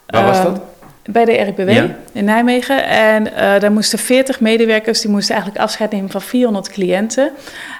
Waar 0.05 0.25
was 0.25 0.43
dat? 0.43 0.61
bij 1.03 1.25
de 1.25 1.31
RIPW 1.31 1.69
ja. 1.69 1.95
in 2.11 2.25
Nijmegen. 2.25 2.85
En 2.85 3.27
uh, 3.27 3.33
daar 3.33 3.71
moesten 3.71 3.99
40 3.99 4.39
medewerkers, 4.39 5.01
die 5.01 5.11
moesten 5.11 5.35
eigenlijk 5.35 5.63
afscheid 5.63 5.91
nemen 5.91 6.09
van 6.09 6.21
400 6.21 6.69
cliënten. 6.69 7.31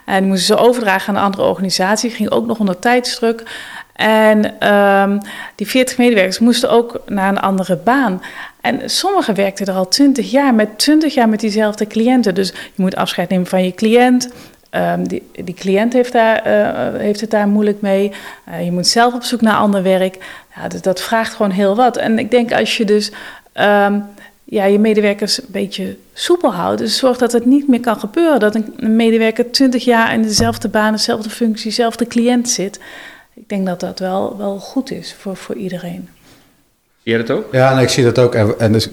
En 0.06 0.20
die 0.20 0.28
moesten 0.28 0.58
ze 0.58 0.64
overdragen 0.64 1.10
aan 1.10 1.16
een 1.16 1.26
andere 1.26 1.44
organisatie. 1.44 2.10
Ging 2.10 2.30
ook 2.30 2.46
nog 2.46 2.60
onder 2.60 2.80
tijdsdruk. 2.80 3.44
En 4.02 4.68
um, 4.72 5.20
die 5.56 5.68
40 5.68 5.98
medewerkers 5.98 6.40
moesten 6.40 6.70
ook 6.70 7.02
naar 7.08 7.30
een 7.30 7.40
andere 7.40 7.76
baan. 7.76 8.22
En 8.62 8.90
sommigen 8.90 9.36
werkten 9.36 9.66
er 9.66 9.74
al 9.74 9.88
20 9.88 10.32
jaar, 10.32 10.54
met 10.54 10.78
20 10.78 11.14
jaar 11.14 11.30
met 11.30 11.40
diezelfde 11.40 11.88
cliënten. 11.88 12.36
Dus 12.36 12.50
je 12.50 12.82
moet 12.82 12.96
afscheid 12.96 13.30
nemen 13.30 13.48
van 13.48 13.64
je 13.64 13.74
cliënt. 13.74 14.30
Um, 14.72 15.08
die, 15.08 15.30
die 15.32 15.56
cliënt 15.56 15.94
heeft, 15.94 16.12
daar, 16.12 16.48
uh, 16.48 17.00
heeft 17.00 17.22
het 17.22 17.32
daar 17.32 17.48
moeilijk 17.48 17.82
mee. 17.82 18.12
Uh, 18.50 18.66
je 18.66 18.72
moet 18.72 18.88
zelf 18.88 19.14
op 19.14 19.24
zoek 19.24 19.42
naar 19.42 19.56
ander 19.56 19.84
werk. 19.84 20.18
Ja, 20.56 20.68
dus 20.68 20.82
dat 20.82 21.02
vraagt 21.02 21.34
gewoon 21.34 21.52
heel 21.52 21.76
wat. 21.76 21.98
En 21.98 22.20
ik 22.20 22.32
denk 22.32 22.54
als 22.54 22.78
je 22.78 22.86
dus 22.86 23.12
um, 23.54 24.06
ja, 24.44 24.66
je 24.66 24.80
medewerkers 24.80 25.42
een 25.42 25.48
beetje 25.48 25.98
soepel 26.14 26.54
houdt, 26.54 26.80
dus 26.80 26.98
zorg 26.98 27.18
dat 27.18 27.32
het 27.32 27.46
niet 27.46 27.68
meer 27.68 27.80
kan 27.80 28.00
gebeuren. 28.00 28.40
Dat 28.40 28.56
een, 28.56 28.74
een 28.78 28.96
medewerker 28.96 29.52
20 29.52 29.84
jaar 29.84 30.14
in 30.14 30.22
dezelfde 30.22 30.68
baan, 30.68 30.92
dezelfde 30.92 31.30
functie, 31.30 31.70
dezelfde 31.70 32.08
cliënt 32.08 32.50
zit. 32.50 32.80
Ik 33.34 33.50
denk 33.50 33.66
dat 33.66 33.80
dat 33.80 34.00
wel, 34.00 34.38
wel 34.38 34.60
goed 34.60 34.92
is 34.92 35.14
voor, 35.14 35.36
voor 35.36 35.56
iedereen. 35.56 36.10
Zie 37.04 37.12
je 37.12 37.24
dat 37.24 37.38
ook? 37.38 37.54
Ja, 37.54 37.72
en 37.72 37.78
ik 37.78 37.90
zie 37.90 38.04
dat 38.04 38.20
ook. 38.20 38.36
En, 38.36 38.60
en 38.60 38.72
dus, 38.72 38.90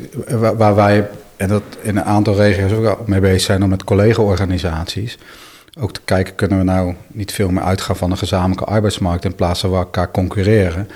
waar 0.57 0.75
wij, 0.75 1.09
en 1.37 1.49
dat 1.49 1.62
in 1.83 1.97
een 1.97 2.04
aantal 2.04 2.35
regio's 2.35 2.73
ook 2.73 3.07
mee 3.07 3.21
bezig 3.21 3.40
zijn, 3.40 3.61
dan 3.61 3.68
met 3.68 3.85
collega-organisaties 3.85 5.18
ook 5.80 5.92
te 5.92 6.00
kijken, 6.04 6.35
kunnen 6.35 6.59
we 6.59 6.64
nou 6.64 6.95
niet 7.07 7.33
veel 7.33 7.50
meer 7.50 7.62
uitgaan 7.62 7.97
van 7.97 8.11
een 8.11 8.18
gezamenlijke 8.18 8.64
arbeidsmarkt 8.64 9.25
in 9.25 9.35
plaats 9.35 9.61
van 9.61 9.71
we 9.71 9.76
elkaar 9.76 10.11
concurreren. 10.11 10.88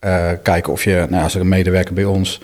Uh, 0.00 0.30
kijken 0.42 0.72
of 0.72 0.84
je, 0.84 1.06
nou, 1.08 1.22
als 1.22 1.34
er 1.34 1.40
een 1.40 1.48
medewerker 1.48 1.94
bij 1.94 2.04
ons. 2.04 2.40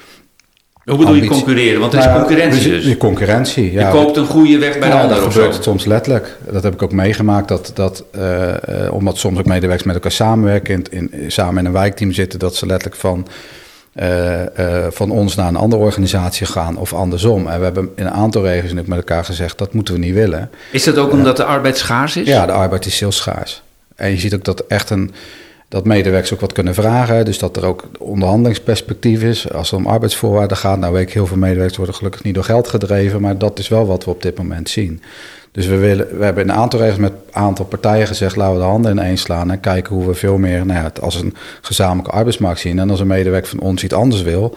Hoe 0.89 0.97
bedoel 0.97 1.15
ambitie, 1.15 1.35
je 1.35 1.43
concurreren? 1.43 1.81
Want 1.81 1.93
er 1.93 1.99
is 1.99 2.05
nou, 2.05 2.19
concurrentie 2.19 2.71
dus. 2.71 2.85
Je 2.85 2.97
concurrentie, 2.97 3.73
ja. 3.73 3.87
Je 3.87 3.93
koopt 3.93 4.17
een 4.17 4.27
goede 4.27 4.59
weg 4.59 4.79
bij 4.79 4.89
ja, 4.89 4.95
de 4.95 5.01
ander. 5.03 5.17
Dat 5.17 5.33
gebeurt 5.33 5.63
soms 5.63 5.85
letterlijk. 5.85 6.37
Dat 6.51 6.63
heb 6.63 6.73
ik 6.73 6.83
ook 6.83 6.93
meegemaakt. 6.93 7.49
Dat, 7.49 7.71
dat, 7.75 8.05
uh, 8.17 8.49
uh, 8.49 8.93
omdat 8.93 9.19
soms 9.19 9.39
ook 9.39 9.47
medewerkers 9.47 9.87
met 9.87 9.95
elkaar 9.95 10.13
samenwerken, 10.13 10.85
in, 10.91 11.09
in, 11.11 11.31
samen 11.31 11.59
in 11.59 11.65
een 11.65 11.73
wijkteam 11.73 12.13
zitten, 12.13 12.39
dat 12.39 12.57
ze 12.57 12.67
letterlijk 12.67 13.01
van 13.01 13.27
eh, 13.99 14.59
eh, 14.59 14.93
van 14.93 15.11
ons 15.11 15.35
naar 15.35 15.49
een 15.49 15.57
andere 15.57 15.83
organisatie 15.83 16.47
gaan 16.47 16.77
of 16.77 16.93
andersom. 16.93 17.49
En 17.49 17.59
we 17.59 17.65
hebben 17.65 17.91
in 17.97 18.07
een 18.07 18.13
aantal 18.13 18.43
regio's 18.43 18.73
met 18.73 18.97
elkaar 18.97 19.25
gezegd 19.25 19.59
dat 19.59 19.73
moeten 19.73 19.95
we 19.95 20.01
niet 20.01 20.15
willen. 20.15 20.51
Is 20.73 20.85
dat 20.85 20.99
ook 20.99 21.13
omdat 21.13 21.37
de 21.37 21.45
arbeid 21.45 21.79
schaars 21.79 22.17
is? 22.17 22.27
Ja, 22.27 22.47
de 22.47 22.53
arbeid 22.53 22.87
is 22.87 23.01
heel 23.01 23.13
schaars. 23.13 23.63
En 23.97 24.11
je 24.11 24.19
ziet 24.19 24.35
ook 24.35 24.45
dat 24.45 24.65
echt 24.69 24.91
een 24.91 25.11
dat 25.69 25.85
medewerkers 25.85 26.35
ook 26.35 26.41
wat 26.41 26.53
kunnen 26.53 26.75
vragen. 26.75 27.25
Dus 27.25 27.39
dat 27.39 27.57
er 27.57 27.65
ook 27.65 27.85
onderhandelingsperspectief 27.99 29.23
is. 29.23 29.53
Als 29.53 29.71
het 29.71 29.81
om 29.81 29.87
arbeidsvoorwaarden 29.87 30.57
gaat, 30.57 30.79
nou 30.79 30.93
weet 30.93 31.03
ik, 31.03 31.13
heel 31.13 31.27
veel 31.27 31.37
medewerkers 31.37 31.77
worden 31.77 31.95
gelukkig 31.95 32.23
niet 32.23 32.35
door 32.35 32.45
geld 32.45 32.69
gedreven. 32.69 33.21
Maar 33.21 33.39
dat 33.39 33.59
is 33.59 33.69
wel 33.69 33.87
wat 33.87 34.05
we 34.05 34.11
op 34.11 34.23
dit 34.23 34.39
moment 34.39 34.69
zien. 34.69 35.03
Dus 35.53 35.67
we, 35.67 35.77
willen, 35.77 36.19
we 36.19 36.25
hebben 36.25 36.49
een 36.49 36.57
aantal 36.57 36.81
regels 36.81 36.99
met 36.99 37.13
een 37.13 37.35
aantal 37.35 37.65
partijen 37.65 38.07
gezegd: 38.07 38.37
laten 38.37 38.55
we 38.55 38.61
de 38.61 38.67
handen 38.67 38.93
ineens 38.93 39.21
slaan 39.21 39.51
en 39.51 39.61
kijken 39.61 39.95
hoe 39.95 40.07
we 40.07 40.15
veel 40.15 40.39
meer 40.39 40.67
nou 40.67 40.81
ja, 40.81 40.93
als 41.01 41.15
een 41.15 41.35
gezamenlijke 41.61 42.11
arbeidsmarkt 42.11 42.61
zien. 42.61 42.79
En 42.79 42.91
als 42.91 43.01
een 43.01 43.07
medewerker 43.07 43.51
van 43.51 43.61
ons 43.61 43.85
iets 43.85 43.95
anders 43.95 44.23
wil, 44.23 44.57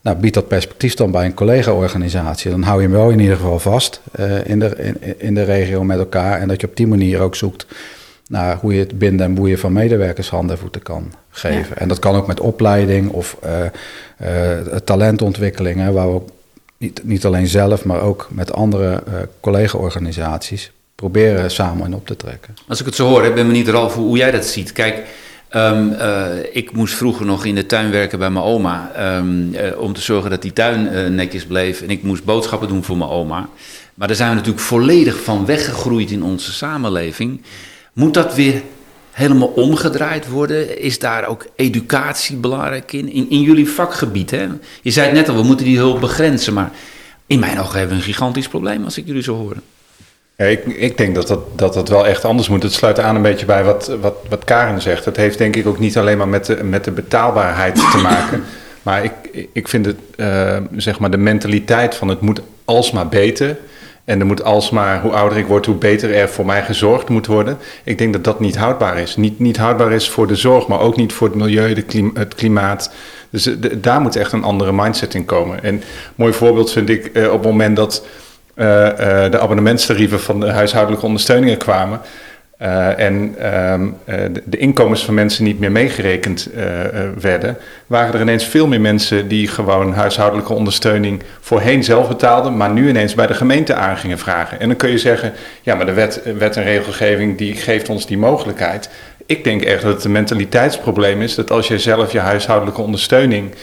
nou, 0.00 0.16
bied 0.16 0.34
dat 0.34 0.48
perspectief 0.48 0.94
dan 0.94 1.10
bij 1.10 1.24
een 1.24 1.34
collega-organisatie. 1.34 2.50
Dan 2.50 2.62
hou 2.62 2.82
je 2.82 2.88
hem 2.88 2.96
wel 2.96 3.10
in 3.10 3.20
ieder 3.20 3.36
geval 3.36 3.58
vast 3.58 4.00
uh, 4.20 4.46
in, 4.46 4.58
de, 4.58 4.94
in 5.18 5.34
de 5.34 5.42
regio 5.42 5.84
met 5.84 5.98
elkaar. 5.98 6.40
En 6.40 6.48
dat 6.48 6.60
je 6.60 6.66
op 6.66 6.76
die 6.76 6.86
manier 6.86 7.20
ook 7.20 7.36
zoekt 7.36 7.66
naar 8.30 8.56
hoe 8.56 8.72
je 8.74 8.78
het 8.78 8.98
binden 8.98 9.26
en 9.26 9.34
boeien 9.34 9.58
van 9.58 9.72
medewerkers 9.72 10.28
handen 10.28 10.56
en 10.56 10.60
voeten 10.62 10.82
kan 10.82 11.12
geven. 11.30 11.76
En 11.76 11.88
dat 11.88 11.98
kan 11.98 12.14
ook 12.14 12.26
met 12.26 12.40
opleiding 12.40 13.10
of 13.10 13.36
uh, 13.44 13.50
uh, 14.22 14.76
talentontwikkeling, 14.84 15.80
hè, 15.80 15.92
waar 15.92 16.14
we 16.14 16.20
niet, 16.76 17.00
niet 17.04 17.24
alleen 17.24 17.46
zelf, 17.46 17.84
maar 17.84 18.00
ook 18.00 18.28
met 18.30 18.52
andere 18.52 19.02
uh, 19.08 19.14
collega-organisaties 19.40 20.72
proberen 20.94 21.50
samen 21.50 21.86
in 21.86 21.94
op 21.94 22.06
te 22.06 22.16
trekken. 22.16 22.54
Als 22.68 22.80
ik 22.80 22.86
het 22.86 22.94
zo 22.94 23.08
hoor, 23.08 23.24
ik 23.24 23.34
ben 23.34 23.46
benieuwd 23.46 23.68
Ralf 23.68 23.94
hoe 23.94 24.16
jij 24.16 24.30
dat 24.30 24.46
ziet. 24.46 24.72
Kijk, 24.72 25.02
um, 25.54 25.94
ik 26.52 26.72
moest 26.72 26.94
vroeger 26.94 27.26
nog 27.26 27.44
in 27.44 27.54
de 27.54 27.66
tuin 27.66 27.90
werken 27.90 28.18
bij 28.18 28.30
mijn 28.30 28.44
oma 28.44 28.90
um, 29.16 29.54
om 29.78 29.92
te 29.92 30.00
zorgen 30.00 30.30
dat 30.30 30.42
die 30.42 30.52
tuin 30.52 31.14
netjes 31.14 31.44
bleef. 31.44 31.82
En 31.82 31.90
ik 31.90 32.02
moest 32.02 32.24
boodschappen 32.24 32.68
doen 32.68 32.84
voor 32.84 32.96
mijn 32.96 33.10
oma. 33.10 33.48
Maar 33.94 34.08
daar 34.08 34.16
zijn 34.16 34.30
we 34.30 34.36
natuurlijk 34.36 34.64
volledig 34.64 35.22
van 35.22 35.46
weggegroeid 35.46 36.10
in 36.10 36.22
onze 36.22 36.52
samenleving. 36.52 37.40
Moet 38.00 38.14
dat 38.14 38.34
weer 38.34 38.62
helemaal 39.10 39.48
omgedraaid 39.48 40.28
worden? 40.28 40.80
Is 40.80 40.98
daar 40.98 41.26
ook 41.26 41.46
educatie 41.56 42.36
belangrijk 42.36 42.92
in? 42.92 43.12
In, 43.12 43.30
in 43.30 43.40
jullie 43.40 43.68
vakgebied, 43.68 44.30
hè? 44.30 44.46
Je 44.82 44.90
zei 44.90 45.06
het 45.06 45.16
net 45.16 45.28
al, 45.28 45.36
we 45.36 45.42
moeten 45.42 45.66
die 45.66 45.76
hulp 45.76 46.00
begrenzen. 46.00 46.54
Maar 46.54 46.70
in 47.26 47.38
mijn 47.38 47.60
ogen 47.60 47.78
hebben 47.78 47.96
we 47.96 48.02
een 48.02 48.08
gigantisch 48.12 48.48
probleem 48.48 48.84
als 48.84 48.98
ik 48.98 49.06
jullie 49.06 49.22
zo 49.22 49.36
hoor. 49.36 49.56
Ja, 50.36 50.44
ik, 50.44 50.64
ik 50.64 50.96
denk 50.96 51.14
dat 51.14 51.28
dat, 51.28 51.58
dat 51.58 51.74
dat 51.74 51.88
wel 51.88 52.06
echt 52.06 52.24
anders 52.24 52.48
moet. 52.48 52.62
Het 52.62 52.72
sluit 52.72 53.00
aan 53.00 53.16
een 53.16 53.22
beetje 53.22 53.46
bij 53.46 53.64
wat, 53.64 53.96
wat, 54.00 54.14
wat 54.28 54.44
Karen 54.44 54.82
zegt. 54.82 55.04
Het 55.04 55.16
heeft 55.16 55.38
denk 55.38 55.56
ik 55.56 55.66
ook 55.66 55.78
niet 55.78 55.98
alleen 55.98 56.18
maar 56.18 56.28
met 56.28 56.46
de, 56.46 56.64
met 56.64 56.84
de 56.84 56.90
betaalbaarheid 56.90 57.74
te 57.74 57.98
maken. 58.02 58.44
Maar 58.82 59.04
ik, 59.04 59.12
ik 59.52 59.68
vind 59.68 59.86
het, 59.86 59.96
uh, 60.16 60.56
zeg 60.76 60.98
maar, 60.98 61.10
de 61.10 61.16
mentaliteit 61.16 61.94
van 61.94 62.08
het 62.08 62.20
moet 62.20 62.40
alsmaar 62.64 63.08
beter 63.08 63.58
en 64.10 64.20
er 64.20 64.26
moet 64.26 64.44
alsmaar, 64.44 65.00
hoe 65.00 65.12
ouder 65.12 65.38
ik 65.38 65.46
word, 65.46 65.66
hoe 65.66 65.74
beter 65.74 66.14
er 66.14 66.28
voor 66.28 66.46
mij 66.46 66.62
gezorgd 66.62 67.08
moet 67.08 67.26
worden. 67.26 67.58
Ik 67.84 67.98
denk 67.98 68.12
dat 68.12 68.24
dat 68.24 68.40
niet 68.40 68.56
houdbaar 68.56 68.98
is. 68.98 69.16
Niet, 69.16 69.38
niet 69.38 69.56
houdbaar 69.56 69.92
is 69.92 70.08
voor 70.08 70.26
de 70.26 70.34
zorg, 70.34 70.66
maar 70.66 70.80
ook 70.80 70.96
niet 70.96 71.12
voor 71.12 71.28
het 71.28 71.36
milieu, 71.36 71.74
de 71.74 72.10
het 72.14 72.34
klimaat. 72.34 72.92
Dus 73.30 73.42
de, 73.42 73.80
daar 73.80 74.00
moet 74.00 74.16
echt 74.16 74.32
een 74.32 74.42
andere 74.42 74.72
mindset 74.72 75.14
in 75.14 75.24
komen. 75.24 75.62
En 75.62 75.74
een 75.74 75.82
mooi 76.14 76.32
voorbeeld 76.32 76.72
vind 76.72 76.88
ik 76.88 77.10
uh, 77.12 77.26
op 77.26 77.32
het 77.32 77.50
moment 77.50 77.76
dat 77.76 78.06
uh, 78.56 78.64
de 79.30 79.38
abonnementstarieven 79.38 80.20
van 80.20 80.40
de 80.40 80.50
huishoudelijke 80.50 81.06
ondersteuningen 81.06 81.58
kwamen. 81.58 82.00
Uh, 82.62 82.98
en 82.98 83.36
um, 83.72 83.96
uh, 84.08 84.14
de, 84.44 84.56
inkomens 84.56 85.04
van 85.04 85.14
mensen 85.14 85.44
niet 85.44 85.58
meer 85.58 85.72
meegerekend 85.72 86.48
uh, 86.56 86.62
werden, 87.20 87.56
waren 87.86 88.14
er 88.14 88.20
ineens 88.20 88.44
veel 88.44 88.66
meer 88.66 88.80
mensen 88.80 89.28
die 89.28 89.48
gewoon 89.48 89.92
huishoudelijke 89.92 90.52
ondersteuning 90.52 91.22
voorheen 91.40 91.84
zelf 91.84 92.08
betaalden, 92.08 92.56
maar 92.56 92.70
nu 92.70 92.88
ineens 92.88 93.14
bij 93.14 93.26
de 93.26 93.34
gemeente 93.34 93.74
aan 93.74 93.96
gingen 93.96 94.18
vragen. 94.18 94.60
En 94.60 94.68
dan 94.68 94.76
kun 94.76 94.90
je 94.90 94.98
zeggen, 94.98 95.32
ja, 95.62 95.74
maar 95.74 95.86
de 95.86 95.92
wet, 95.92 96.22
wet 96.38 96.56
en 96.56 96.62
regelgeving 96.62 97.38
die 97.38 97.54
geeft 97.54 97.88
ons 97.88 98.06
die 98.06 98.18
mogelijkheid. 98.18 98.90
Ik 99.26 99.44
denk 99.44 99.62
echt 99.62 99.82
dat 99.82 99.94
het 99.94 100.04
een 100.04 100.12
mentaliteitsprobleem 100.12 101.22
is 101.22 101.34
dat 101.34 101.50
als 101.50 101.68
je 101.68 101.78
zelf 101.78 102.12
je 102.12 102.20
huishoudelijke 102.20 102.80
ondersteuning 102.80 103.54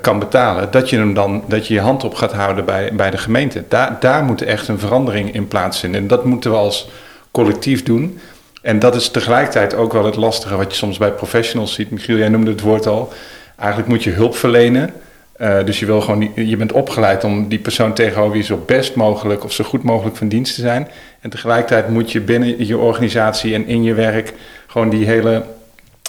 kan 0.00 0.18
betalen, 0.18 0.70
dat 0.70 0.90
je 0.90 0.96
hem 0.96 1.14
dan 1.14 1.44
dat 1.48 1.66
je 1.66 1.74
je 1.74 1.80
hand 1.80 2.04
op 2.04 2.14
gaat 2.14 2.32
houden 2.32 2.64
bij, 2.64 2.90
bij 2.92 3.10
de 3.10 3.18
gemeente. 3.18 3.64
Daar, 3.68 3.96
daar 4.00 4.24
moet 4.24 4.42
echt 4.42 4.68
een 4.68 4.78
verandering 4.78 5.34
in 5.34 5.48
plaatsvinden. 5.48 6.00
En 6.00 6.06
dat 6.06 6.24
moeten 6.24 6.50
we 6.50 6.56
als 6.56 6.88
collectief 7.32 7.82
doen. 7.82 8.18
En 8.62 8.78
dat 8.78 8.94
is 8.94 9.08
tegelijkertijd 9.08 9.74
ook 9.74 9.92
wel 9.92 10.04
het 10.04 10.16
lastige 10.16 10.56
wat 10.56 10.70
je 10.70 10.76
soms 10.76 10.98
bij 10.98 11.12
professionals 11.12 11.74
ziet. 11.74 11.90
Michiel, 11.90 12.16
jij 12.16 12.28
noemde 12.28 12.50
het 12.50 12.60
woord 12.60 12.86
al. 12.86 13.12
Eigenlijk 13.56 13.88
moet 13.88 14.02
je 14.02 14.10
hulp 14.10 14.36
verlenen. 14.36 14.92
Uh, 15.36 15.64
dus 15.64 15.78
je, 15.78 15.86
wil 15.86 16.00
gewoon, 16.00 16.32
je 16.34 16.56
bent 16.56 16.72
opgeleid 16.72 17.24
om 17.24 17.48
die 17.48 17.58
persoon 17.58 17.92
tegenover 17.92 18.36
je 18.36 18.42
zo 18.42 18.62
best 18.66 18.94
mogelijk 18.94 19.44
of 19.44 19.52
zo 19.52 19.64
goed 19.64 19.82
mogelijk 19.82 20.16
van 20.16 20.28
dienst 20.28 20.54
te 20.54 20.60
zijn. 20.60 20.88
En 21.20 21.30
tegelijkertijd 21.30 21.88
moet 21.88 22.12
je 22.12 22.20
binnen 22.20 22.66
je 22.66 22.78
organisatie 22.78 23.54
en 23.54 23.66
in 23.66 23.82
je 23.82 23.94
werk 23.94 24.32
gewoon 24.66 24.88
die 24.88 25.06
hele 25.06 25.44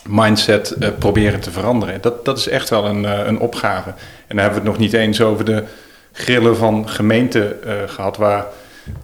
mindset 0.08 0.76
uh, 0.80 0.88
proberen 1.00 1.40
te 1.40 1.52
veranderen. 1.52 2.02
Dat, 2.02 2.26
dat 2.26 2.38
is 2.38 2.48
echt 2.48 2.70
wel 2.70 2.86
een, 2.86 3.04
uh, 3.04 3.20
een 3.26 3.40
opgave. 3.40 3.90
En 3.90 3.96
dan 4.28 4.38
hebben 4.38 4.62
we 4.62 4.68
het 4.68 4.78
nog 4.78 4.78
niet 4.78 4.94
eens 4.94 5.22
over 5.22 5.46
de 5.46 5.64
grillen 6.12 6.58
van 6.58 6.90
gemeenten 6.90 7.58
gehad, 7.88 8.18
waar 8.18 8.46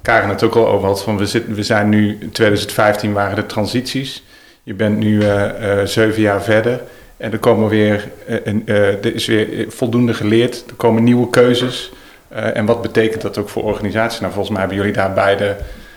Karen 0.01 0.29
het 0.29 0.43
ook 0.43 0.55
al 0.55 0.67
over 0.67 0.87
had, 0.87 1.03
van 1.03 1.17
we, 1.17 1.25
zitten, 1.25 1.53
we 1.53 1.63
zijn 1.63 1.89
nu, 1.89 2.17
in 2.19 2.31
2015 2.31 3.13
waren 3.13 3.35
de 3.35 3.45
transities. 3.45 4.23
Je 4.63 4.73
bent 4.73 4.97
nu 4.97 5.21
uh, 5.21 5.43
uh, 5.61 5.85
zeven 5.85 6.21
jaar 6.21 6.43
verder 6.43 6.81
en 7.17 7.31
er, 7.31 7.39
komen 7.39 7.69
weer, 7.69 8.09
uh, 8.27 8.35
een, 8.43 8.67
er 8.67 9.15
is 9.15 9.25
weer 9.25 9.65
voldoende 9.67 10.13
geleerd, 10.13 10.63
er 10.67 10.75
komen 10.75 11.03
nieuwe 11.03 11.29
keuzes. 11.29 11.91
en 12.29 12.65
wat 12.65 12.81
betekent 12.81 13.21
dat 13.21 13.37
ook 13.37 13.49
voor 13.49 13.63
organisaties? 13.63 14.19
Nou, 14.19 14.33
volgens 14.33 14.53
mij 14.53 14.59
hebben 14.59 14.77
jullie 14.77 14.93
daar 14.93 15.13
beide 15.13 15.55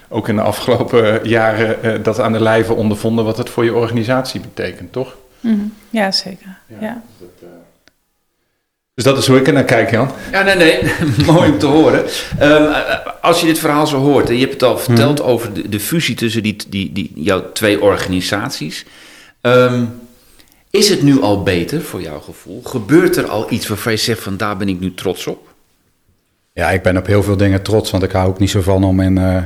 ook 0.09 0.29
in 0.29 0.37
de 0.37 0.43
afgelopen 0.43 1.21
jaren 1.29 2.03
dat 2.03 2.21
aan 2.21 2.33
de 2.33 2.41
lijve 2.41 2.75
ondervonden 2.75 3.25
wat 3.25 3.37
het 3.37 3.51
voor 3.51 3.65
je 3.65 3.75
organisatie 3.75 4.41
betekent, 4.41 4.93
toch? 4.93 5.17
Mm 5.41 5.55
-hmm. 5.55 5.75
Ja, 5.91 6.11
zeker. 6.11 6.59
Ja. 6.67 6.77
ja. 6.81 7.03
Dus 8.95 9.05
dat 9.05 9.19
is 9.19 9.27
hoe 9.27 9.39
ik 9.39 9.47
er 9.47 9.53
naar 9.53 9.65
kijk, 9.65 9.91
Jan. 9.91 10.11
Ja, 10.33 10.43
nee, 10.43 10.57
nee. 10.57 10.83
Mooi 11.33 11.51
om 11.51 11.59
te 11.59 11.67
horen. 11.67 12.05
Um, 12.43 12.73
als 13.21 13.41
je 13.41 13.47
dit 13.47 13.59
verhaal 13.59 13.87
zo 13.87 13.99
hoort, 13.99 14.29
en 14.29 14.35
je 14.35 14.41
hebt 14.41 14.53
het 14.53 14.63
al 14.63 14.79
verteld 14.79 15.19
hmm. 15.19 15.29
over 15.29 15.53
de, 15.53 15.69
de, 15.69 15.81
fusie 15.81 16.15
tussen 16.15 16.43
die, 16.43 16.57
die, 16.69 16.93
die, 16.93 17.13
jouw 17.15 17.53
twee 17.53 17.81
organisaties. 17.81 18.85
Um, 19.41 20.01
is 20.71 20.89
het 20.89 21.03
nu 21.03 21.21
al 21.21 21.43
beter 21.43 21.83
voor 21.83 22.01
jouw 22.01 22.21
gevoel? 22.21 22.63
Gebeurt 22.65 23.17
er 23.17 23.29
al 23.29 23.47
iets 23.53 23.69
waarvan 23.69 23.93
je 23.93 23.99
zegt 23.99 24.23
van 24.23 24.37
daar 24.37 24.57
ben 24.57 24.69
ik 24.69 24.81
nu 24.81 24.95
trots 24.95 25.27
op? 25.27 25.49
Ja, 26.53 26.71
ik 26.71 26.83
ben 26.83 26.97
op 26.97 27.07
heel 27.07 27.23
veel 27.23 27.37
dingen 27.37 27.63
trots, 27.63 27.91
want 27.91 28.03
ik 28.03 28.13
hou 28.13 28.29
ook 28.29 28.39
niet 28.39 28.51
zo 28.51 28.61
van 28.61 28.85
om 28.85 29.01
in... 29.01 29.17
Uh, 29.17 29.43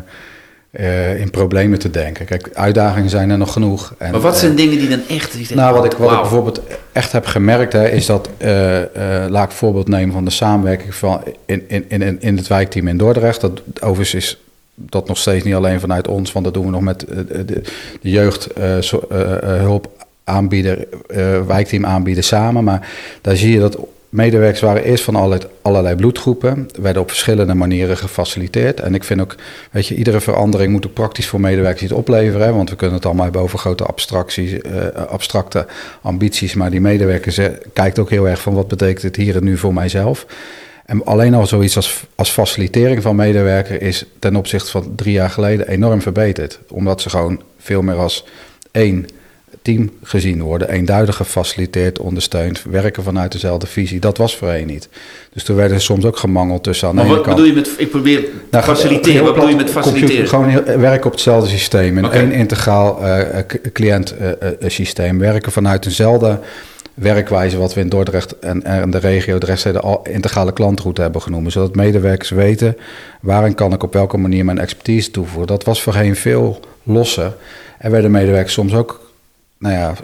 uh, 0.80 1.21
in 1.21 1.30
problemen 1.30 1.78
te 1.78 1.90
denken. 1.90 2.25
Kijk, 2.25 2.50
uitdagingen 2.52 3.11
zijn 3.11 3.30
er 3.30 3.38
nog 3.38 3.52
genoeg. 3.52 3.95
En, 3.99 4.11
maar 4.11 4.21
wat 4.21 4.38
zijn 4.38 4.50
uh, 4.50 4.56
dingen 4.56 4.78
die 4.78 4.88
dan 4.88 5.00
echt... 5.09 5.54
nou, 5.54 5.75
wat, 5.75 5.85
ik, 5.85 5.92
wat 5.92 6.00
wow. 6.00 6.12
ik 6.12 6.21
bijvoorbeeld 6.21 6.61
echt 6.92 7.12
heb 7.12 7.26
gemerkt, 7.26 7.73
hè, 7.73 7.88
is 7.88 8.06
dat... 8.06 8.28
Uh, 8.38 8.80
laat 9.28 9.50
ik 9.50 9.56
voorbeeld 9.56 9.88
nemen 9.88 10.14
van 10.14 10.25
de 10.25 10.30
samenwerking 10.30 10.95
van 10.95 11.23
in, 11.47 11.64
in, 11.68 11.85
in, 11.88 12.21
in 12.21 12.37
het 12.37 12.47
wijkteam 12.47 12.88
in 12.88 12.97
Dordrecht. 12.97 13.40
Dat, 13.40 13.62
overigens 13.80 14.14
is 14.14 14.40
dat 14.75 15.09
nog 15.09 15.18
steeds 15.18 15.45
niet 15.45 15.54
alleen 15.54 15.80
vanuit 15.80 16.09
ons, 16.09 16.33
want 16.33 16.45
dat 16.45 16.54
doen 16.54 16.64
we 16.64 16.71
nog 16.71 16.80
met 16.80 17.00
de, 17.09 17.45
de 17.45 17.62
jeugdhulp 18.00 19.90
aanbieden, 20.25 20.85
wijkteam 21.47 21.87
aanbieden 21.87 22.25
samen. 22.25 22.64
Maar 22.64 22.88
daar 23.21 23.37
zie 23.37 23.52
je 23.52 23.59
dat 23.59 23.78
Medewerkers 24.16 24.61
waren 24.61 24.85
eerst 24.85 25.04
van 25.04 25.16
allerlei, 25.16 25.40
allerlei 25.62 25.96
bloedgroepen, 25.96 26.68
werden 26.80 27.02
op 27.02 27.08
verschillende 27.08 27.54
manieren 27.54 27.96
gefaciliteerd. 27.96 28.80
En 28.80 28.94
ik 28.94 29.04
vind 29.04 29.20
ook, 29.20 29.35
weet 29.70 29.87
je, 29.87 29.94
iedere 29.94 30.20
verandering 30.20 30.73
moet 30.73 30.87
ook 30.87 30.92
praktisch 30.92 31.26
voor 31.26 31.40
medewerkers 31.40 31.82
iets 31.82 31.92
opleveren. 31.92 32.54
Want 32.54 32.70
we 32.70 32.76
kunnen 32.76 32.96
het 32.96 33.06
allemaal 33.06 33.35
over 33.35 33.58
grote 33.58 33.85
abstracties, 33.85 34.52
uh, 34.52 34.61
abstracte 35.08 35.66
ambities. 36.02 36.54
Maar 36.54 36.70
die 36.70 36.80
medewerkers 36.80 37.38
uh, 37.38 37.46
kijkt 37.73 37.99
ook 37.99 38.11
heel 38.11 38.28
erg 38.28 38.40
van 38.40 38.54
wat 38.54 38.68
betekent 38.68 39.02
het 39.02 39.16
hier 39.16 39.37
en 39.37 39.44
nu 39.44 39.56
voor 39.56 39.75
mijzelf. 39.75 40.26
En 40.87 41.04
alleen 41.04 41.35
al 41.35 41.46
zoiets 41.46 41.76
als, 41.76 42.04
als 42.14 42.30
facilitering 42.30 43.02
van 43.02 43.16
medewerker 43.16 43.82
is 43.82 44.04
ten 44.18 44.37
opzichte 44.37 44.70
van 44.70 44.92
drie 44.94 45.12
jaar 45.12 45.30
geleden 45.30 45.68
enorm 45.68 46.02
verbeterd. 46.02 46.58
Omdat 46.68 47.00
ze 47.00 47.11
gewoon 47.11 47.42
veel 47.58 47.82
meer 47.82 47.96
als 47.96 48.25
één 48.70 49.06
team 49.66 49.90
gezien 50.02 50.42
worden, 50.42 50.70
eenduidig 50.70 51.16
gefaciliteerd, 51.16 51.99
ondersteund, 51.99 52.62
werken 52.70 53.02
vanuit 53.02 53.32
dezelfde 53.32 53.66
visie. 53.66 54.00
Dat 54.00 54.18
was 54.18 54.37
voorheen 54.37 54.66
niet. 54.66 54.88
Dus 55.32 55.44
toen 55.44 55.56
werden 55.56 55.80
soms 55.80 56.04
ook 56.04 56.16
gemangeld 56.16 56.62
tussen 56.62 56.88
aan 56.88 56.94
maar 56.94 57.06
wat 57.06 57.23
bedoel 57.23 57.44
je 57.44 57.52
met, 57.52 57.70
ik 57.76 57.90
probeer 57.90 58.25
nou, 58.50 58.64
faciliteren, 58.64 59.25
wat 59.25 59.35
bedoel 59.35 59.49
je 59.49 59.56
met 59.56 59.70
faciliteren? 59.70 60.28
gewoon 60.28 60.64
werken 60.64 61.06
op 61.06 61.12
hetzelfde 61.12 61.50
systeem, 61.50 62.04
okay. 62.04 62.20
één 62.20 62.32
integraal 62.32 63.02
uh, 63.02 63.18
cliënt 63.73 64.14
uh, 64.20 64.28
uh, 64.28 64.68
systeem, 64.68 65.18
werken 65.18 65.52
vanuit 65.52 65.82
dezelfde 65.82 66.38
werkwijze 66.94 67.58
wat 67.58 67.75
we 67.75 67.80
in 67.80 67.88
Dordrecht 67.88 68.38
en, 68.38 68.62
en 68.62 68.90
de 68.90 68.99
regio 68.99 69.38
de 69.38 69.46
rest 69.46 69.64
de 69.64 70.00
integrale 70.02 70.52
klantroute 70.52 71.00
hebben 71.00 71.23
genoemd. 71.23 71.52
Zodat 71.52 71.75
medewerkers 71.75 72.30
weten 72.30 72.76
waarin 73.20 73.54
kan 73.54 73.73
ik 73.73 73.82
op 73.82 73.92
welke 73.92 74.16
manier 74.16 74.44
mijn 74.44 74.58
expertise 74.58 75.11
toevoegen. 75.11 75.46
Dat 75.46 75.64
was 75.64 75.82
voorheen 75.82 76.16
veel 76.16 76.61
losser. 76.82 77.35
En 77.78 77.90
werden 77.90 78.11
medewerkers 78.11 78.52
soms 78.52 78.75
ook 78.75 79.05
nou 79.58 79.75
ja, 79.75 79.94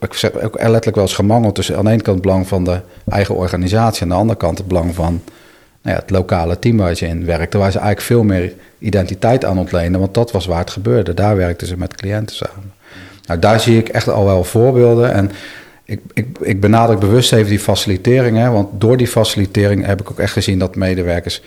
ik 0.00 0.12
zeg 0.12 0.40
ook 0.40 0.54
letterlijk 0.60 0.94
wel 0.94 1.04
eens 1.04 1.14
gemangeld 1.14 1.54
tussen 1.54 1.76
aan 1.76 1.84
de 1.84 1.90
ene 1.90 2.02
kant 2.02 2.16
het 2.16 2.26
belang 2.26 2.48
van 2.48 2.64
de 2.64 2.80
eigen 3.08 3.34
organisatie, 3.34 4.02
aan 4.02 4.08
de 4.08 4.14
andere 4.14 4.38
kant 4.38 4.58
het 4.58 4.68
belang 4.68 4.94
van 4.94 5.22
nou 5.82 5.96
ja, 5.96 6.02
het 6.02 6.10
lokale 6.10 6.58
team 6.58 6.76
waar 6.76 6.94
je 6.94 7.06
in 7.06 7.24
werkte, 7.24 7.58
waar 7.58 7.72
ze 7.72 7.78
eigenlijk 7.78 8.06
veel 8.06 8.22
meer 8.22 8.52
identiteit 8.78 9.44
aan 9.44 9.58
ontlenen, 9.58 10.00
want 10.00 10.14
dat 10.14 10.32
was 10.32 10.46
waar 10.46 10.58
het 10.58 10.70
gebeurde. 10.70 11.14
Daar 11.14 11.36
werkten 11.36 11.66
ze 11.66 11.76
met 11.76 11.94
cliënten 11.94 12.36
samen. 12.36 12.72
Nou, 13.26 13.40
daar 13.40 13.60
zie 13.60 13.78
ik 13.78 13.88
echt 13.88 14.08
al 14.08 14.24
wel 14.24 14.44
voorbeelden 14.44 15.12
en 15.12 15.30
ik, 15.84 16.00
ik, 16.12 16.38
ik 16.40 16.60
benadruk 16.60 16.98
bewust 16.98 17.32
even 17.32 17.50
die 17.50 17.58
facilitering, 17.58 18.36
hè, 18.36 18.50
want 18.50 18.80
door 18.80 18.96
die 18.96 19.06
facilitering 19.06 19.86
heb 19.86 20.00
ik 20.00 20.10
ook 20.10 20.18
echt 20.18 20.32
gezien 20.32 20.58
dat 20.58 20.76
medewerkers 20.76 21.42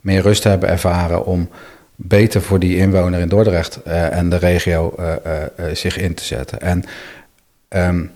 meer 0.00 0.22
rust 0.22 0.44
hebben 0.44 0.68
ervaren 0.68 1.26
om 1.26 1.48
beter 1.96 2.42
voor 2.42 2.58
die 2.58 2.76
inwoner 2.76 3.20
in 3.20 3.28
Dordrecht 3.28 3.80
uh, 3.86 4.16
en 4.16 4.30
de 4.30 4.36
regio 4.36 4.94
uh, 4.98 5.06
uh, 5.58 5.66
zich 5.72 5.98
in 5.98 6.14
te 6.14 6.24
zetten. 6.24 6.60
En 6.60 6.84
um, 7.68 8.10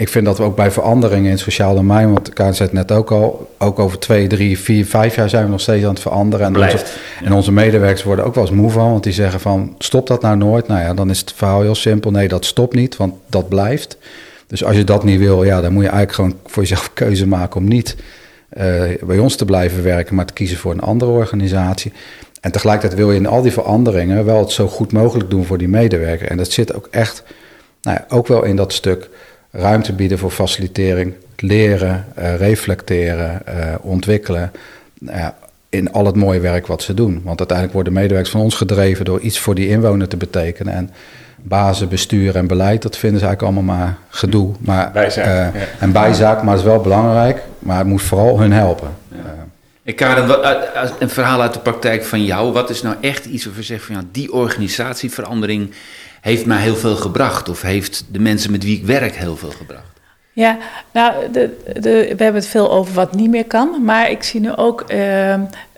ik 0.00 0.08
vind 0.08 0.24
dat 0.24 0.38
we 0.38 0.44
ook 0.44 0.56
bij 0.56 0.70
veranderingen 0.70 1.24
in 1.24 1.30
het 1.30 1.40
sociaal 1.40 1.74
domein, 1.74 2.12
want 2.12 2.32
Karin 2.32 2.54
zei 2.54 2.68
het 2.68 2.78
net 2.78 2.92
ook 2.92 3.10
al, 3.10 3.54
ook 3.58 3.78
over 3.78 3.98
twee, 3.98 4.26
drie, 4.26 4.58
vier, 4.58 4.86
vijf 4.86 5.14
jaar 5.14 5.28
zijn 5.28 5.44
we 5.44 5.50
nog 5.50 5.60
steeds 5.60 5.84
aan 5.84 5.90
het 5.90 6.00
veranderen. 6.00 6.46
En, 6.46 6.56
onze, 6.62 6.84
en 7.24 7.32
onze 7.32 7.52
medewerkers 7.52 8.02
worden 8.02 8.24
ook 8.24 8.34
wel 8.34 8.44
eens 8.44 8.52
moe 8.52 8.70
van, 8.70 8.90
want 8.90 9.02
die 9.02 9.12
zeggen 9.12 9.40
van, 9.40 9.74
stop 9.78 10.06
dat 10.06 10.22
nou 10.22 10.36
nooit? 10.36 10.68
Nou 10.68 10.80
ja, 10.80 10.94
dan 10.94 11.10
is 11.10 11.20
het 11.20 11.32
verhaal 11.32 11.60
heel 11.60 11.74
simpel. 11.74 12.10
Nee, 12.10 12.28
dat 12.28 12.44
stopt 12.44 12.74
niet, 12.74 12.96
want 12.96 13.14
dat 13.26 13.48
blijft. 13.48 13.96
Dus 14.46 14.64
als 14.64 14.76
je 14.76 14.84
dat 14.84 15.04
niet 15.04 15.18
wil, 15.18 15.44
ja, 15.44 15.60
dan 15.60 15.72
moet 15.72 15.84
je 15.84 15.88
eigenlijk 15.88 16.18
gewoon 16.18 16.36
voor 16.46 16.62
jezelf 16.62 16.90
keuze 16.94 17.26
maken 17.26 17.60
om 17.60 17.68
niet 17.68 17.96
uh, 18.58 18.82
bij 19.02 19.18
ons 19.18 19.36
te 19.36 19.44
blijven 19.44 19.82
werken, 19.82 20.14
maar 20.14 20.26
te 20.26 20.32
kiezen 20.32 20.56
voor 20.56 20.72
een 20.72 20.80
andere 20.80 21.10
organisatie. 21.10 21.92
En 22.40 22.52
tegelijkertijd 22.52 23.00
wil 23.00 23.10
je 23.10 23.18
in 23.18 23.26
al 23.26 23.42
die 23.42 23.52
veranderingen 23.52 24.24
wel 24.24 24.38
het 24.38 24.50
zo 24.50 24.66
goed 24.66 24.92
mogelijk 24.92 25.30
doen 25.30 25.44
voor 25.44 25.58
die 25.58 25.68
medewerker. 25.68 26.28
En 26.28 26.36
dat 26.36 26.50
zit 26.50 26.74
ook 26.74 26.88
echt, 26.90 27.22
nou 27.82 27.96
ja, 27.96 28.16
ook 28.16 28.26
wel 28.26 28.44
in 28.44 28.56
dat 28.56 28.72
stuk 28.72 29.08
ruimte 29.50 29.92
bieden 29.92 30.18
voor 30.18 30.30
facilitering, 30.30 31.14
leren, 31.36 32.04
uh, 32.18 32.36
reflecteren, 32.36 33.42
uh, 33.48 33.74
ontwikkelen. 33.80 34.52
Uh, 35.00 35.26
in 35.68 35.92
al 35.92 36.06
het 36.06 36.16
mooie 36.16 36.40
werk 36.40 36.66
wat 36.66 36.82
ze 36.82 36.94
doen. 36.94 37.20
Want 37.24 37.38
uiteindelijk 37.38 37.72
worden 37.72 37.92
medewerkers 37.92 38.30
van 38.30 38.40
ons 38.40 38.54
gedreven 38.54 39.04
door 39.04 39.20
iets 39.20 39.38
voor 39.38 39.54
die 39.54 39.68
inwoner 39.68 40.08
te 40.08 40.16
betekenen. 40.16 40.74
En 40.74 40.90
bazen, 41.36 41.88
bestuur 41.88 42.36
en 42.36 42.46
beleid, 42.46 42.82
dat 42.82 42.96
vinden 42.96 43.20
ze 43.20 43.26
eigenlijk 43.26 43.56
allemaal 43.56 43.76
maar 43.76 43.96
gedoe. 44.08 44.52
Maar, 44.60 44.90
bijzaak. 44.92 45.26
Ja. 45.26 45.52
En 45.78 45.92
bijzaak, 45.92 46.42
maar 46.42 46.54
het 46.54 46.62
is 46.62 46.68
wel 46.68 46.80
belangrijk. 46.80 47.42
Maar 47.58 47.78
het 47.78 47.86
moet 47.86 48.02
vooral 48.02 48.40
hun 48.40 48.52
helpen. 48.52 48.88
Ja. 49.98 50.16
En 50.16 50.26
Karen, 50.26 50.98
een 50.98 51.10
verhaal 51.10 51.40
uit 51.40 51.52
de 51.52 51.58
praktijk 51.58 52.04
van 52.04 52.24
jou. 52.24 52.52
Wat 52.52 52.70
is 52.70 52.82
nou 52.82 52.96
echt 53.00 53.24
iets 53.24 53.44
waarvan 53.44 53.62
je 53.62 53.68
zegt 53.68 53.84
van 53.84 53.94
ja, 53.94 54.02
die 54.12 54.32
organisatieverandering 54.32 55.70
heeft 56.20 56.46
mij 56.46 56.58
heel 56.58 56.76
veel 56.76 56.96
gebracht? 56.96 57.48
Of 57.48 57.62
heeft 57.62 58.04
de 58.08 58.20
mensen 58.20 58.50
met 58.50 58.64
wie 58.64 58.78
ik 58.78 58.84
werk 58.84 59.14
heel 59.14 59.36
veel 59.36 59.50
gebracht? 59.50 59.98
Ja, 60.32 60.58
nou, 60.92 61.30
de, 61.32 61.50
we 61.80 62.06
hebben 62.06 62.34
het 62.34 62.46
veel 62.46 62.70
over 62.70 62.94
wat 62.94 63.14
niet 63.14 63.30
meer 63.30 63.44
kan. 63.44 63.84
Maar 63.84 64.10
ik 64.10 64.22
zie 64.22 64.40
nu 64.40 64.54
ook 64.56 64.80
uh, 64.82 64.88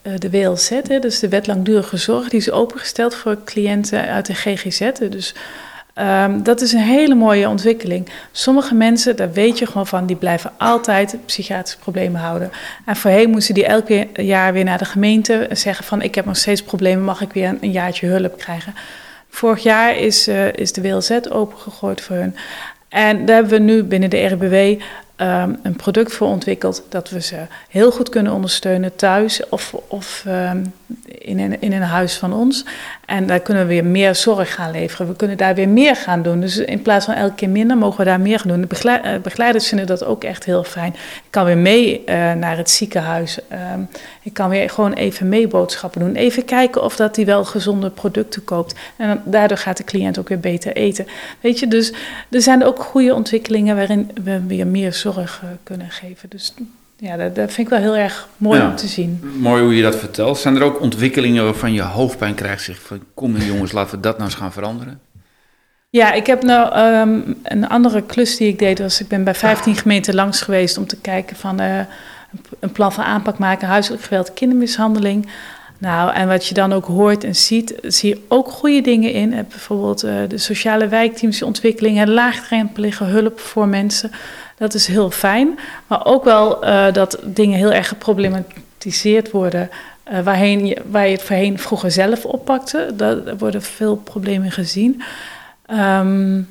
de 0.03 0.31
WLZ, 0.31 0.71
hè, 0.89 0.99
dus 0.99 1.19
de 1.19 1.29
wet 1.29 1.47
langdurige 1.47 1.97
zorg, 1.97 2.29
die 2.29 2.41
is 2.41 2.51
opengesteld 2.51 3.15
voor 3.15 3.39
cliënten 3.45 4.07
uit 4.07 4.27
de 4.27 4.35
GGZ. 4.35 4.91
Dus 5.11 5.35
um, 5.99 6.43
dat 6.43 6.61
is 6.61 6.73
een 6.73 6.81
hele 6.81 7.15
mooie 7.15 7.49
ontwikkeling. 7.49 8.09
Sommige 8.33 8.75
mensen, 8.75 9.17
daar 9.17 9.33
weet 9.33 9.59
je 9.59 9.67
gewoon 9.67 9.87
van, 9.87 10.07
die 10.07 10.17
blijven 10.17 10.51
altijd 10.59 11.17
psychiatrische 11.27 11.79
problemen 11.79 12.21
houden. 12.21 12.51
En 12.87 12.97
voorheen 12.97 13.31
moesten 13.31 13.55
die 13.55 13.67
elk 13.67 13.89
jaar 14.15 14.53
weer 14.53 14.65
naar 14.65 14.79
de 14.79 14.85
gemeente 14.85 15.49
zeggen 15.51 15.85
van, 15.85 16.03
ik 16.03 16.15
heb 16.15 16.25
nog 16.25 16.37
steeds 16.37 16.63
problemen, 16.63 17.05
mag 17.05 17.21
ik 17.21 17.33
weer 17.33 17.57
een 17.61 17.73
jaartje 17.73 18.07
hulp 18.07 18.39
krijgen? 18.39 18.75
Vorig 19.29 19.63
jaar 19.63 19.97
is, 19.97 20.29
uh, 20.29 20.53
is 20.53 20.73
de 20.73 20.83
WLZ 20.83 21.19
opengegooid 21.31 22.01
voor 22.01 22.17
hun. 22.17 22.37
En 22.89 23.25
daar 23.27 23.37
hebben 23.37 23.59
we 23.59 23.73
nu 23.73 23.83
binnen 23.83 24.11
de 24.11 24.27
RBW 24.27 24.83
um, 25.17 25.59
een 25.63 25.77
product 25.77 26.13
voor 26.13 26.29
ontwikkeld 26.29 26.85
dat 26.89 27.11
we 27.11 27.21
ze 27.21 27.37
heel 27.69 27.91
goed 27.91 28.09
kunnen 28.09 28.33
ondersteunen 28.33 28.97
thuis 28.97 29.49
of, 29.49 29.75
of 29.87 30.25
um, 30.29 30.73
in, 31.23 31.39
een, 31.39 31.61
in 31.61 31.73
een 31.73 31.83
huis 31.83 32.17
van 32.17 32.33
ons. 32.33 32.65
En 33.07 33.27
daar 33.27 33.41
kunnen 33.41 33.63
we 33.63 33.69
weer 33.69 33.85
meer 33.85 34.15
zorg 34.15 34.55
gaan 34.55 34.71
leveren. 34.71 35.09
We 35.09 35.17
kunnen 35.17 35.37
daar 35.37 35.55
weer 35.55 35.69
meer 35.69 35.97
gaan 35.97 36.23
doen. 36.23 36.41
Dus 36.41 36.57
in 36.57 36.83
plaats 36.83 37.05
van 37.05 37.15
elke 37.15 37.35
keer 37.35 37.49
minder, 37.49 37.77
mogen 37.77 37.99
we 37.99 38.05
daar 38.05 38.21
meer 38.21 38.39
gaan 38.39 38.51
doen. 38.51 38.61
De 38.61 39.01
eh, 39.03 39.21
begeleiders 39.21 39.69
vinden 39.69 39.87
dat 39.87 40.05
ook 40.05 40.25
echt 40.25 40.45
heel 40.45 40.65
fijn. 40.65 40.93
Ik 40.95 41.31
kan 41.31 41.45
weer 41.45 41.59
mee 41.59 42.03
uh, 42.07 42.33
naar 42.33 42.57
het 42.57 42.71
ziekenhuis. 42.71 43.39
Um, 43.75 43.89
ik 44.23 44.33
kan 44.33 44.49
weer 44.49 44.71
gewoon 44.71 44.93
even 44.93 45.29
mee 45.29 45.49
boodschappen 45.49 46.01
doen. 46.01 46.15
Even 46.15 46.45
kijken 46.45 46.83
of 46.83 46.97
dat 46.97 47.17
hij 47.17 47.25
wel 47.25 47.45
gezonde 47.45 47.91
producten 47.91 48.45
koopt. 48.45 48.75
En 48.97 49.23
daardoor 49.25 49.59
gaat 49.59 49.77
de 49.77 49.85
cliënt 49.85 50.19
ook 50.19 50.29
weer 50.29 50.41
beter 50.41 50.73
eten. 50.73 51.07
Weet 51.41 51.59
je, 51.59 51.69
dus 51.69 51.93
er 52.31 52.43
zijn 52.43 52.65
ook 52.65 52.83
goede 52.83 53.15
ontwikkelingen 53.15 53.77
waarin 53.77 54.11
we 54.25 54.47
weer 54.47 54.67
meer 54.67 54.93
zorg 54.93 55.41
uh, 55.45 55.51
kunnen 55.63 55.91
geven. 55.91 56.29
Dus 56.29 56.55
ja, 57.03 57.17
dat, 57.17 57.35
dat, 57.35 57.53
vind 57.53 57.67
ik 57.67 57.69
wel 57.69 57.83
heel 57.83 57.97
erg 57.97 58.29
mooi 58.37 58.61
ja, 58.61 58.69
om 58.69 58.77
te 58.77 58.87
zien. 58.87 59.21
Mooi 59.39 59.63
hoe 59.63 59.77
je 59.77 59.83
dat 59.83 59.97
vertelt. 59.97 60.39
Zijn 60.39 60.57
er 60.57 60.63
ook 60.63 60.81
ontwikkelingen 60.81 61.45
waarvan 61.45 61.73
je 61.73 61.83
hoofdpijn 61.83 62.35
krijgt? 62.35 62.63
Zeg 62.63 62.81
van, 62.83 63.03
kom 63.15 63.37
jongens, 63.37 63.73
laten 63.73 63.95
we 63.95 64.01
dat 64.01 64.19
nou 64.19 64.29
eens 64.29 64.39
gaan 64.39 64.53
veranderen. 64.53 65.01
Ja, 65.91 66.13
ik 66.13 66.27
heb 66.27 66.43
nou 66.43 66.79
um, 66.79 67.37
een 67.43 67.69
andere 67.69 68.03
klus 68.03 68.37
die 68.37 68.49
ik 68.49 68.59
deed. 68.59 68.79
Was, 68.79 69.01
ik 69.01 69.09
ben 69.09 69.25
bij 69.25 69.35
15 69.35 69.77
gemeenten 69.77 70.15
langs 70.15 70.41
geweest 70.41 70.79
om 70.79 70.87
te 70.87 70.97
kijken 70.97 71.37
van 71.37 71.61
uh, 71.61 71.79
een 72.61 72.73
plan 72.73 72.93
van 72.93 73.05
aanpak 73.05 73.39
maken, 73.39 73.69
huiselijk 73.69 74.03
geweld, 74.03 74.35
kindermishandeling. 74.35 75.29
Nou, 75.79 76.15
en 76.15 76.29
wat 76.29 76.47
je 76.47 76.55
dan 76.55 76.73
ook 76.73 76.85
hoort 76.85 77.25
en 77.25 77.37
ziet, 77.37 77.75
zie 77.83 78.09
je 78.09 78.21
ook 78.29 78.49
goede 78.49 78.81
dingen 78.81 79.13
in. 79.13 79.31
Bijvoorbeeld 79.31 80.05
uh, 80.05 80.15
de 80.29 80.39
sociale 80.39 80.89
wijkteams, 80.89 81.43
ontwikkeling 81.43 81.99
en 81.99 82.11
laagdrempelige 82.11 83.05
hulp 83.05 83.41
voor 83.41 83.69
mensen. 83.69 84.11
Dat 84.63 84.75
is 84.75 84.87
heel 84.87 85.11
fijn. 85.11 85.59
Maar 85.87 86.05
ook 86.05 86.25
wel 86.25 86.65
uh, 86.65 86.93
dat 86.93 87.19
dingen 87.23 87.59
heel 87.59 87.73
erg 87.73 87.89
geproblematiseerd 87.89 89.31
worden. 89.31 89.71
Uh, 90.13 90.21
waarheen 90.21 90.79
waar 90.91 91.07
je 91.07 91.13
het 91.13 91.23
voorheen 91.23 91.59
vroeger 91.59 91.91
zelf 91.91 92.25
oppakte. 92.25 92.91
Daar 92.95 93.37
worden 93.39 93.63
veel 93.63 93.97
problemen 93.97 94.51
gezien. 94.51 95.03
Um, 95.71 96.49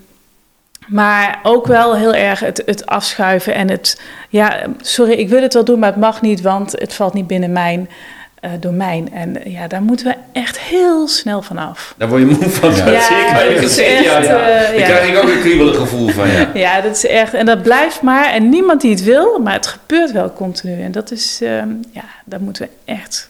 maar 0.88 1.40
ook 1.44 1.68
wel 1.68 1.96
heel 1.96 2.14
erg 2.14 2.40
het, 2.40 2.64
het 2.66 2.86
afschuiven 2.86 3.54
en 3.54 3.70
het... 3.70 4.02
Ja, 4.30 4.62
sorry, 4.82 5.12
ik 5.12 5.30
wil 5.30 5.42
het 5.42 5.54
wel 5.54 5.66
doen, 5.66 5.80
maar 5.80 5.92
het 5.92 6.00
mag 6.00 6.22
niet, 6.22 6.42
want 6.42 6.72
het 6.72 6.94
valt 6.94 7.14
niet 7.14 7.28
binnen 7.28 7.52
mijn 7.52 7.90
uh, 8.42 8.52
domein. 8.60 9.14
En 9.14 9.38
ja, 9.46 9.68
daar 9.68 9.82
moeten 9.82 10.06
we 10.06 10.16
echt 10.32 10.60
heel 10.60 11.08
snel 11.08 11.42
van 11.42 11.58
af. 11.58 11.94
Daar 11.98 12.10
word 12.10 12.22
je 12.22 12.28
moe 12.28 12.50
van, 12.50 12.76
ja, 12.76 12.90
ja, 12.90 13.02
zeker. 13.02 13.62
Dat 13.62 13.64
is 13.64 13.78
echt, 13.78 14.04
ja, 14.04 14.20
ja. 14.20 14.72
Uh, 14.72 14.78
Daar 14.78 14.88
krijg 14.88 15.10
ik 15.10 15.18
ook 15.18 15.30
een 15.30 15.40
kriebelig 15.40 15.76
gevoel 15.76 16.08
van, 16.10 16.28
ja. 16.28 16.50
ja, 16.66 16.82
dat 16.82 16.96
is 16.96 17.06
echt... 17.06 17.34
En 17.34 17.46
dat 17.46 17.62
blijft 17.62 18.02
maar. 18.02 18.32
En 18.32 18.50
niemand 18.50 18.82
die 18.82 18.92
het 18.92 19.04
wil, 19.04 19.40
maar 19.40 19.54
het 19.54 19.68
gebeurt 19.68 20.12
wel 20.12 20.34
continu. 20.34 20.82
En 20.82 20.92
dat 20.92 21.12
is... 21.12 21.40
Uh, 21.42 21.50
ja, 21.92 22.04
daar 22.26 22.42
moeten 22.42 22.64
we 22.64 22.92
echt 22.92 23.30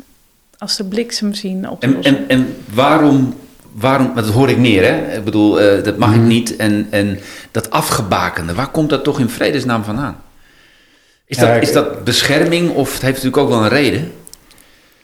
als 0.57 0.77
de 0.77 0.83
bliksem 0.83 1.33
zien 1.33 1.69
op 1.69 1.83
en, 1.83 2.03
en, 2.03 2.25
en 2.27 2.55
waarom... 2.73 3.35
Waarom, 3.73 4.11
dat 4.15 4.29
hoor 4.29 4.49
ik 4.49 4.57
neer, 4.57 4.83
hè? 4.83 5.17
Ik 5.17 5.23
bedoel, 5.23 5.53
dat 5.83 5.97
mag 5.97 6.09
mm. 6.09 6.15
ik 6.15 6.21
niet. 6.21 6.55
En, 6.55 6.87
en 6.89 7.19
dat 7.51 7.69
afgebakende, 7.69 8.53
waar 8.53 8.67
komt 8.67 8.89
dat 8.89 9.03
toch 9.03 9.19
in 9.19 9.29
vredesnaam 9.29 9.83
vandaan? 9.83 10.21
Is 11.25 11.37
dat, 11.37 11.61
is 11.61 11.71
dat 11.71 12.03
bescherming 12.03 12.69
of 12.69 12.93
het 12.93 13.01
heeft 13.01 13.23
natuurlijk 13.23 13.43
ook 13.43 13.49
wel 13.49 13.63
een 13.63 13.69
reden? 13.69 14.11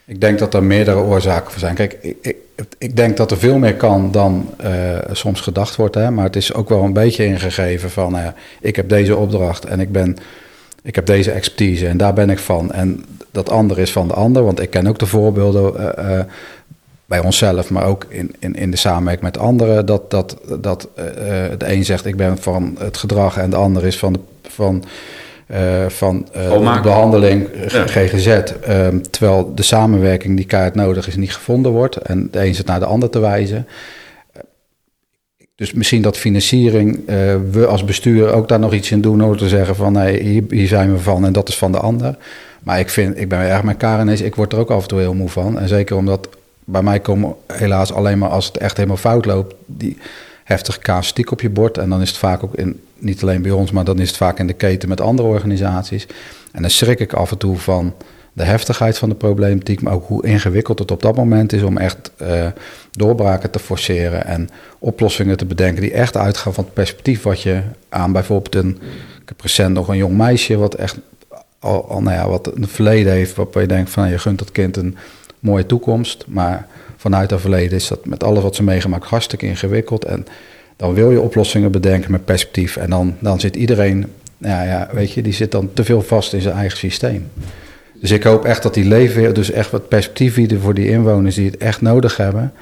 Ik 0.07 0.21
denk 0.21 0.39
dat 0.39 0.53
er 0.53 0.63
meerdere 0.63 0.99
oorzaken 0.99 1.51
voor 1.51 1.59
zijn. 1.59 1.75
Kijk, 1.75 1.97
ik, 2.01 2.17
ik, 2.21 2.35
ik 2.77 2.95
denk 2.95 3.17
dat 3.17 3.31
er 3.31 3.37
veel 3.37 3.57
meer 3.57 3.75
kan 3.75 4.11
dan 4.11 4.49
uh, 4.63 4.97
soms 5.11 5.41
gedacht 5.41 5.75
wordt. 5.75 5.95
Hè? 5.95 6.11
Maar 6.11 6.23
het 6.23 6.35
is 6.35 6.53
ook 6.53 6.69
wel 6.69 6.83
een 6.83 6.93
beetje 6.93 7.25
ingegeven 7.25 7.89
van... 7.89 8.15
Uh, 8.15 8.27
ik 8.61 8.75
heb 8.75 8.89
deze 8.89 9.15
opdracht 9.15 9.65
en 9.65 9.79
ik, 9.79 9.91
ben, 9.91 10.17
ik 10.83 10.95
heb 10.95 11.05
deze 11.05 11.31
expertise 11.31 11.87
en 11.87 11.97
daar 11.97 12.13
ben 12.13 12.29
ik 12.29 12.39
van. 12.39 12.71
En 12.71 13.05
dat 13.31 13.49
andere 13.49 13.81
is 13.81 13.91
van 13.91 14.07
de 14.07 14.13
ander. 14.13 14.43
Want 14.43 14.61
ik 14.61 14.69
ken 14.69 14.87
ook 14.87 14.99
de 14.99 15.05
voorbeelden 15.05 15.73
uh, 15.99 16.19
bij 17.05 17.19
onszelf... 17.19 17.69
maar 17.69 17.85
ook 17.85 18.05
in, 18.09 18.35
in, 18.39 18.55
in 18.55 18.71
de 18.71 18.77
samenwerking 18.77 19.25
met 19.25 19.37
anderen... 19.37 19.85
dat, 19.85 20.11
dat, 20.11 20.37
dat 20.59 20.89
de 21.57 21.65
een 21.73 21.85
zegt 21.85 22.05
ik 22.05 22.15
ben 22.15 22.37
van 22.37 22.75
het 22.79 22.97
gedrag... 22.97 23.37
en 23.37 23.49
de 23.49 23.55
ander 23.55 23.85
is 23.85 23.97
van... 23.97 24.13
De, 24.13 24.19
van 24.49 24.83
van 25.87 26.27
uh, 26.35 26.73
de 26.73 26.79
behandeling 26.81 27.47
ja. 27.67 27.87
GGZ. 27.87 28.27
Uh, 28.27 28.87
terwijl 29.09 29.51
de 29.55 29.63
samenwerking 29.63 30.35
die 30.35 30.45
kaart 30.45 30.75
nodig 30.75 31.07
is 31.07 31.15
niet 31.15 31.33
gevonden 31.33 31.71
wordt. 31.71 31.95
En 31.95 32.27
de 32.31 32.45
een 32.45 32.55
zit 32.55 32.65
naar 32.65 32.79
de 32.79 32.85
ander 32.85 33.09
te 33.09 33.19
wijzen. 33.19 33.67
Dus 35.55 35.73
misschien 35.73 36.01
dat 36.01 36.17
financiering, 36.17 37.05
we 37.51 37.65
als 37.67 37.83
bestuur 37.83 38.33
ook 38.33 38.47
daar 38.47 38.59
nog 38.59 38.73
iets 38.73 38.91
in 38.91 39.01
doen... 39.01 39.17
door 39.17 39.37
te 39.37 39.47
zeggen 39.47 39.75
van 39.75 39.93
nee, 39.93 40.23
hier, 40.23 40.43
hier, 40.49 40.67
zijn 40.67 40.91
we 40.91 40.99
van 40.99 41.25
en 41.25 41.33
dat 41.33 41.49
is 41.49 41.57
van 41.57 41.71
de 41.71 41.79
ander. 41.79 42.17
Maar 42.63 42.79
ik, 42.79 42.89
vind, 42.89 43.19
ik 43.19 43.29
ben 43.29 43.39
erg 43.39 43.63
met 43.63 43.77
Karen 43.77 44.09
eens, 44.09 44.21
ik 44.21 44.35
word 44.35 44.53
er 44.53 44.59
ook 44.59 44.71
af 44.71 44.81
en 44.81 44.87
toe 44.87 44.99
heel 44.99 45.13
moe 45.13 45.29
van. 45.29 45.59
En 45.59 45.67
zeker 45.67 45.95
omdat 45.95 46.29
bij 46.63 46.81
mij 46.81 46.99
komen 46.99 47.35
helaas 47.53 47.93
alleen 47.93 48.17
maar 48.17 48.29
als 48.29 48.45
het 48.45 48.57
echt 48.57 48.75
helemaal 48.75 48.97
fout 48.97 49.25
loopt... 49.25 49.55
die 49.65 49.97
heftige 50.43 50.79
casuïstiek 50.79 51.31
op 51.31 51.41
je 51.41 51.49
bord. 51.49 51.77
En 51.77 51.89
dan 51.89 52.01
is 52.01 52.09
het 52.09 52.17
vaak 52.17 52.43
ook 52.43 52.55
in 52.55 52.79
niet 52.99 53.21
alleen 53.21 53.41
bij 53.41 53.51
ons, 53.51 53.71
maar 53.71 53.83
dan 53.83 53.99
is 53.99 54.07
het 54.07 54.17
vaak 54.17 54.39
in 54.39 54.47
de 54.47 54.53
keten 54.53 54.89
met 54.89 55.01
andere 55.01 55.27
organisaties. 55.27 56.07
En 56.51 56.61
dan 56.61 56.71
schrik 56.71 56.99
ik 56.99 57.13
af 57.13 57.31
en 57.31 57.37
toe 57.37 57.57
van 57.57 57.93
de 58.33 58.43
heftigheid 58.43 58.97
van 58.97 59.09
de 59.09 59.15
problematiek, 59.15 59.81
maar 59.81 59.93
ook 59.93 60.07
hoe 60.07 60.25
ingewikkeld 60.25 60.79
het 60.79 60.91
op 60.91 61.01
dat 61.01 61.15
moment 61.15 61.53
is 61.53 61.63
om 61.63 61.77
echt 61.77 62.11
uh, 62.21 62.45
doorbraken 62.91 63.51
te 63.51 63.59
forceren 63.59 64.25
en 64.25 64.49
oplossingen 64.79 65.37
te 65.37 65.45
bedenken 65.45 65.81
die 65.81 65.91
echt 65.91 66.17
uitgaan 66.17 66.53
van 66.53 66.63
het 66.63 66.73
perspectief 66.73 67.23
wat 67.23 67.41
je 67.41 67.61
aan 67.89 68.11
bijvoorbeeld 68.11 68.55
een. 68.55 68.79
Recent 69.37 69.73
nog 69.73 69.87
een 69.87 69.97
jong 69.97 70.17
meisje 70.17 70.57
wat 70.57 70.73
echt 70.73 70.97
al, 71.59 72.01
nou 72.01 72.15
ja, 72.15 72.29
wat 72.29 72.51
een 72.55 72.67
verleden 72.67 73.13
heeft, 73.13 73.35
waarop 73.35 73.53
je 73.53 73.65
denkt 73.65 73.89
van 73.89 74.03
nou, 74.03 74.15
je 74.15 74.21
gunt 74.21 74.39
dat 74.39 74.51
kind 74.51 74.77
een 74.77 74.97
mooie 75.39 75.65
toekomst, 75.65 76.25
maar 76.27 76.67
vanuit 76.97 77.29
dat 77.29 77.41
verleden 77.41 77.77
is 77.77 77.87
dat 77.87 78.05
met 78.05 78.23
alles 78.23 78.43
wat 78.43 78.55
ze 78.55 78.63
meegemaakt 78.63 79.05
hartstikke 79.05 79.45
ingewikkeld 79.45 80.05
en 80.05 80.25
dan 80.77 80.93
wil 80.93 81.11
je 81.11 81.21
oplossingen 81.21 81.71
bedenken 81.71 82.11
met 82.11 82.25
perspectief 82.25 82.77
en 82.77 82.89
dan, 82.89 83.15
dan 83.19 83.39
zit 83.39 83.55
iedereen, 83.55 84.05
nou 84.37 84.67
ja, 84.67 84.89
weet 84.91 85.11
je, 85.11 85.21
die 85.21 85.33
zit 85.33 85.51
dan 85.51 85.69
te 85.73 85.83
veel 85.83 86.01
vast 86.01 86.33
in 86.33 86.41
zijn 86.41 86.55
eigen 86.55 86.77
systeem. 86.77 87.27
Dus 88.01 88.11
ik 88.11 88.23
hoop 88.23 88.45
echt 88.45 88.63
dat 88.63 88.73
die 88.73 88.85
leven, 88.85 89.33
dus 89.33 89.51
echt 89.51 89.71
wat 89.71 89.87
perspectief 89.87 90.35
bieden 90.35 90.59
voor 90.59 90.73
die 90.73 90.89
inwoners 90.89 91.35
die 91.35 91.45
het 91.45 91.57
echt 91.57 91.81
nodig 91.81 92.17
hebben. 92.17 92.53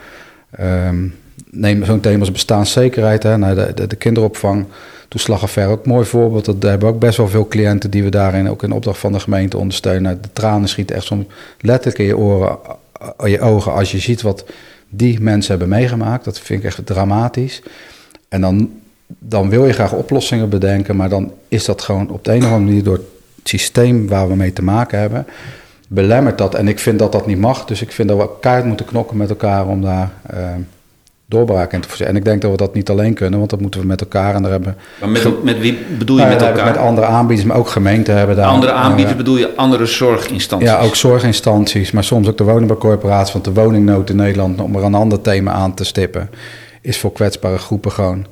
Um, 0.59 1.15
neem 1.51 1.85
zo'n 1.85 1.99
thema 1.99 2.19
als 2.19 2.31
bestaanszekerheid, 2.31 3.23
hè, 3.23 3.55
de, 3.55 3.71
de, 3.75 3.87
de 3.87 3.95
kinderopvang, 3.95 4.65
toeslagaffaire 5.07 5.73
ook 5.73 5.85
mooi 5.85 6.05
voorbeeld. 6.05 6.45
Dat, 6.45 6.61
daar 6.61 6.69
hebben 6.71 6.89
ook 6.89 6.99
best 6.99 7.17
wel 7.17 7.27
veel 7.27 7.47
cliënten 7.47 7.89
die 7.89 8.03
we 8.03 8.09
daarin 8.09 8.49
ook 8.49 8.63
in 8.63 8.71
opdracht 8.71 8.99
van 8.99 9.11
de 9.11 9.19
gemeente 9.19 9.57
ondersteunen. 9.57 10.21
De 10.21 10.29
tranen 10.33 10.69
schieten 10.69 10.95
echt 10.95 11.05
soms 11.05 11.25
letterlijk 11.59 11.99
in 11.99 12.05
je 12.05 12.17
oren, 12.17 12.57
in 13.17 13.29
je 13.29 13.39
ogen 13.39 13.73
als 13.73 13.91
je 13.91 13.99
ziet 13.99 14.21
wat 14.21 14.45
die 14.89 15.19
mensen 15.19 15.49
hebben 15.49 15.77
meegemaakt. 15.77 16.25
Dat 16.25 16.39
vind 16.39 16.59
ik 16.59 16.65
echt 16.65 16.85
dramatisch. 16.85 17.61
En 18.29 18.41
dan, 18.41 18.69
dan 19.07 19.49
wil 19.49 19.65
je 19.65 19.73
graag 19.73 19.93
oplossingen 19.93 20.49
bedenken, 20.49 20.95
maar 20.95 21.09
dan 21.09 21.31
is 21.47 21.65
dat 21.65 21.81
gewoon 21.81 22.09
op 22.09 22.23
de 22.23 22.31
een 22.31 22.37
of 22.37 22.43
andere 22.43 22.63
manier 22.63 22.83
door 22.83 22.93
het 22.93 23.05
systeem 23.43 24.07
waar 24.07 24.27
we 24.27 24.35
mee 24.35 24.53
te 24.53 24.63
maken 24.63 24.99
hebben, 24.99 25.25
belemmert 25.87 26.37
dat. 26.37 26.55
En 26.55 26.67
ik 26.67 26.79
vind 26.79 26.99
dat 26.99 27.11
dat 27.11 27.27
niet 27.27 27.39
mag. 27.39 27.65
Dus 27.65 27.81
ik 27.81 27.91
vind 27.91 28.09
dat 28.09 28.17
we 28.17 28.29
kaart 28.39 28.65
moeten 28.65 28.85
knokken 28.85 29.17
met 29.17 29.29
elkaar 29.29 29.67
om 29.67 29.81
daar 29.81 30.11
uh, 30.33 30.39
doorbraak 31.25 31.73
in 31.73 31.81
te 31.81 31.87
voorzien. 31.87 32.07
En 32.07 32.15
ik 32.15 32.25
denk 32.25 32.41
dat 32.41 32.51
we 32.51 32.57
dat 32.57 32.73
niet 32.73 32.89
alleen 32.89 33.13
kunnen, 33.13 33.37
want 33.39 33.51
dat 33.51 33.61
moeten 33.61 33.79
we 33.79 33.85
met 33.85 34.01
elkaar. 34.01 34.35
En 34.35 34.41
daar 34.41 34.51
hebben 34.51 34.77
maar 34.99 35.09
met, 35.09 35.43
met 35.43 35.59
wie 35.59 35.77
bedoel 35.97 36.17
je 36.17 36.23
nou, 36.23 36.35
met 36.35 36.47
elkaar? 36.47 36.65
Met 36.65 36.77
andere 36.77 37.07
aanbieders, 37.07 37.47
maar 37.47 37.57
ook 37.57 37.67
gemeenten 37.67 38.17
hebben 38.17 38.35
daar. 38.35 38.45
Andere 38.45 38.71
aanbieders 38.71 39.15
bedoel 39.15 39.37
je 39.37 39.55
andere 39.55 39.85
zorginstanties? 39.85 40.69
Ja, 40.69 40.79
ook 40.79 40.95
zorginstanties, 40.95 41.91
maar 41.91 42.03
soms 42.03 42.27
ook 42.27 42.37
de 42.37 42.43
woningbouwcorporatie. 42.43 43.33
Want 43.33 43.45
de 43.45 43.53
woningnood 43.53 44.09
in 44.09 44.15
Nederland, 44.15 44.61
om 44.61 44.75
er 44.75 44.83
een 44.83 44.93
ander 44.95 45.21
thema 45.21 45.51
aan 45.51 45.73
te 45.73 45.83
stippen, 45.83 46.29
is 46.85 46.97
voor 46.97 47.11
kwetsbare 47.11 47.57
groepen 47.57 47.91
gewoon 47.91 48.25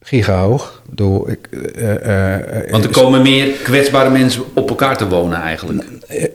gigahoog. 0.00 0.82
Door, 0.90 1.30
ik, 1.30 1.48
uh, 1.50 1.90
uh, 1.90 2.70
Want 2.70 2.84
er 2.84 2.90
komen 2.90 3.22
meer 3.22 3.46
kwetsbare 3.46 4.10
mensen 4.10 4.42
op 4.54 4.68
elkaar 4.68 4.96
te 4.96 5.08
wonen 5.08 5.40
eigenlijk. 5.40 5.88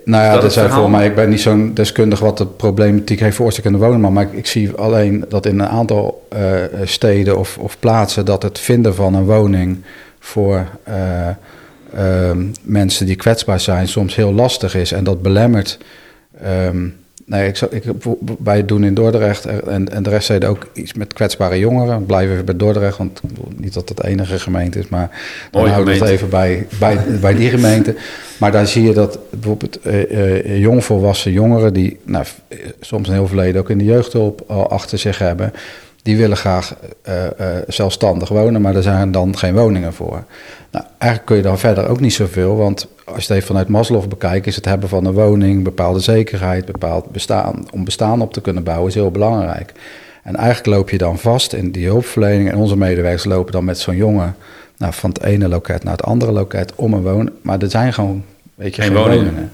Nou 0.05 0.23
ja, 0.23 0.33
dat, 0.33 0.41
dat 0.41 0.53
zijn 0.53 0.69
voor 0.69 0.89
mij. 0.89 1.05
Ik 1.05 1.15
ben 1.15 1.29
niet 1.29 1.41
zo'n 1.41 1.73
deskundig 1.73 2.19
wat 2.19 2.37
de 2.37 2.45
problematiek 2.45 3.19
heeft 3.19 3.35
veroorzaakt 3.35 3.65
in 3.65 3.71
de 3.71 3.77
wonen. 3.77 4.13
Maar 4.13 4.23
ik, 4.23 4.33
ik, 4.33 4.47
zie 4.47 4.71
alleen 4.71 5.25
dat 5.29 5.45
in 5.45 5.59
een 5.59 5.67
aantal 5.67 6.27
steden 6.83 7.37
of, 7.37 7.57
of, 7.57 7.79
plaatsen 7.79 8.25
dat 8.25 8.43
het 8.43 8.59
vinden 8.59 8.95
van 8.95 9.13
een 9.13 9.25
woning 9.25 9.83
voor 10.19 10.67
ehm, 11.93 12.45
mensen 12.61 13.05
die 13.05 13.15
kwetsbaar 13.15 13.59
zijn 13.59 13.87
soms 13.87 14.15
heel 14.15 14.33
lastig 14.33 14.75
is. 14.75 14.91
En 14.91 15.03
dat 15.03 15.21
belemmert. 15.21 15.77
Um, 16.45 17.00
Nee, 17.25 17.47
ik, 17.47 17.59
ik, 17.59 17.83
wij 18.43 18.65
doen 18.65 18.83
in 18.83 18.93
Dordrecht 18.93 19.45
en, 19.45 19.89
en 19.89 20.03
de 20.03 20.09
rest 20.09 20.25
zeiden 20.25 20.49
ook 20.49 20.69
iets 20.73 20.93
met 20.93 21.13
kwetsbare 21.13 21.59
jongeren. 21.59 21.99
Ik 21.99 22.05
blijf 22.05 22.31
even 22.31 22.45
bij 22.45 22.55
Dordrecht, 22.55 22.97
want 22.97 23.21
niet 23.55 23.73
dat 23.73 23.89
het 23.89 23.97
de 23.97 24.07
enige 24.07 24.39
gemeente 24.39 24.79
is, 24.79 24.87
maar 24.87 25.19
dan 25.51 25.67
houden 25.67 25.93
we 25.93 25.99
het 25.99 26.09
even 26.09 26.29
bij, 26.29 26.67
bij, 26.79 26.97
bij 27.21 27.35
die 27.35 27.49
gemeente. 27.49 27.95
Maar 28.37 28.51
daar 28.51 28.67
zie 28.67 28.83
je 28.83 28.93
dat 28.93 29.19
bijvoorbeeld 29.29 29.79
uh, 29.85 30.11
uh, 30.11 30.59
jongvolwassen 30.59 31.31
jongeren, 31.31 31.73
die 31.73 31.99
nou, 32.03 32.25
soms 32.79 33.07
een 33.07 33.13
heel 33.13 33.27
verleden 33.27 33.61
ook 33.61 33.69
in 33.69 33.77
de 33.77 33.83
jeugdhulp 33.83 34.43
al 34.47 34.69
achter 34.69 34.97
zich 34.97 35.17
hebben, 35.17 35.53
die 36.03 36.17
willen 36.17 36.37
graag 36.37 36.75
uh, 37.07 37.13
zelfstandig 37.67 38.29
wonen, 38.29 38.61
maar 38.61 38.75
er 38.75 38.83
zijn 38.83 39.11
dan 39.11 39.37
geen 39.37 39.53
woningen 39.53 39.93
voor. 39.93 40.23
Nou, 40.71 40.85
eigenlijk 40.97 41.25
kun 41.25 41.35
je 41.35 41.41
dan 41.41 41.59
verder 41.59 41.87
ook 41.87 41.99
niet 41.99 42.13
zoveel, 42.13 42.55
want 42.55 42.87
als 43.05 43.15
je 43.15 43.21
het 43.21 43.31
even 43.31 43.47
vanuit 43.47 43.67
Maslow 43.67 44.07
bekijkt, 44.07 44.47
is 44.47 44.55
het 44.55 44.65
hebben 44.65 44.89
van 44.89 45.05
een 45.05 45.13
woning, 45.13 45.63
bepaalde 45.63 45.99
zekerheid, 45.99 46.65
bepaald 46.65 47.11
bestaan, 47.11 47.65
om 47.71 47.83
bestaan 47.83 48.21
op 48.21 48.33
te 48.33 48.41
kunnen 48.41 48.63
bouwen, 48.63 48.87
is 48.87 48.93
heel 48.93 49.11
belangrijk. 49.11 49.73
En 50.23 50.35
eigenlijk 50.35 50.77
loop 50.77 50.89
je 50.89 50.97
dan 50.97 51.19
vast 51.19 51.53
in 51.53 51.71
die 51.71 51.85
hulpverlening 51.85 52.51
en 52.51 52.57
onze 52.57 52.77
medewerkers 52.77 53.23
lopen 53.23 53.51
dan 53.51 53.65
met 53.65 53.79
zo'n 53.79 53.95
jongen 53.95 54.35
nou, 54.77 54.93
van 54.93 55.09
het 55.09 55.23
ene 55.23 55.47
loket 55.47 55.83
naar 55.83 55.93
het 55.93 56.03
andere 56.03 56.31
loket 56.31 56.75
om 56.75 56.93
een 56.93 57.01
wonen. 57.01 57.33
Maar 57.41 57.61
er 57.61 57.69
zijn 57.69 57.93
gewoon, 57.93 58.23
weet 58.55 58.75
je, 58.75 58.81
geen, 58.81 58.91
geen 58.91 59.03
woningen. 59.03 59.51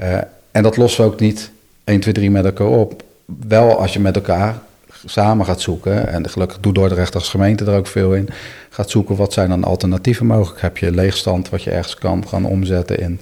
Uh, 0.00 0.16
en 0.50 0.62
dat 0.62 0.76
lossen 0.76 1.04
we 1.04 1.10
ook 1.10 1.20
niet 1.20 1.50
1, 1.84 2.00
2, 2.00 2.14
3 2.14 2.30
met 2.30 2.44
elkaar 2.44 2.66
op. 2.66 3.02
Wel 3.48 3.80
als 3.80 3.92
je 3.92 4.00
met 4.00 4.14
elkaar 4.14 4.58
samen 5.04 5.46
gaat 5.46 5.60
zoeken, 5.60 6.08
en 6.08 6.28
gelukkig 6.28 6.60
doet 6.60 6.74
Dordrecht 6.74 7.14
als 7.14 7.28
gemeente 7.28 7.64
er 7.64 7.76
ook 7.76 7.86
veel 7.86 8.14
in, 8.14 8.28
gaat 8.70 8.90
zoeken 8.90 9.16
wat 9.16 9.32
zijn 9.32 9.48
dan 9.48 9.64
alternatieven 9.64 10.26
mogelijk. 10.26 10.60
Heb 10.60 10.78
je 10.78 10.90
leegstand 10.90 11.48
wat 11.48 11.62
je 11.62 11.70
ergens 11.70 11.94
kan 11.94 12.28
gaan 12.28 12.44
omzetten 12.44 12.98
in 12.98 13.20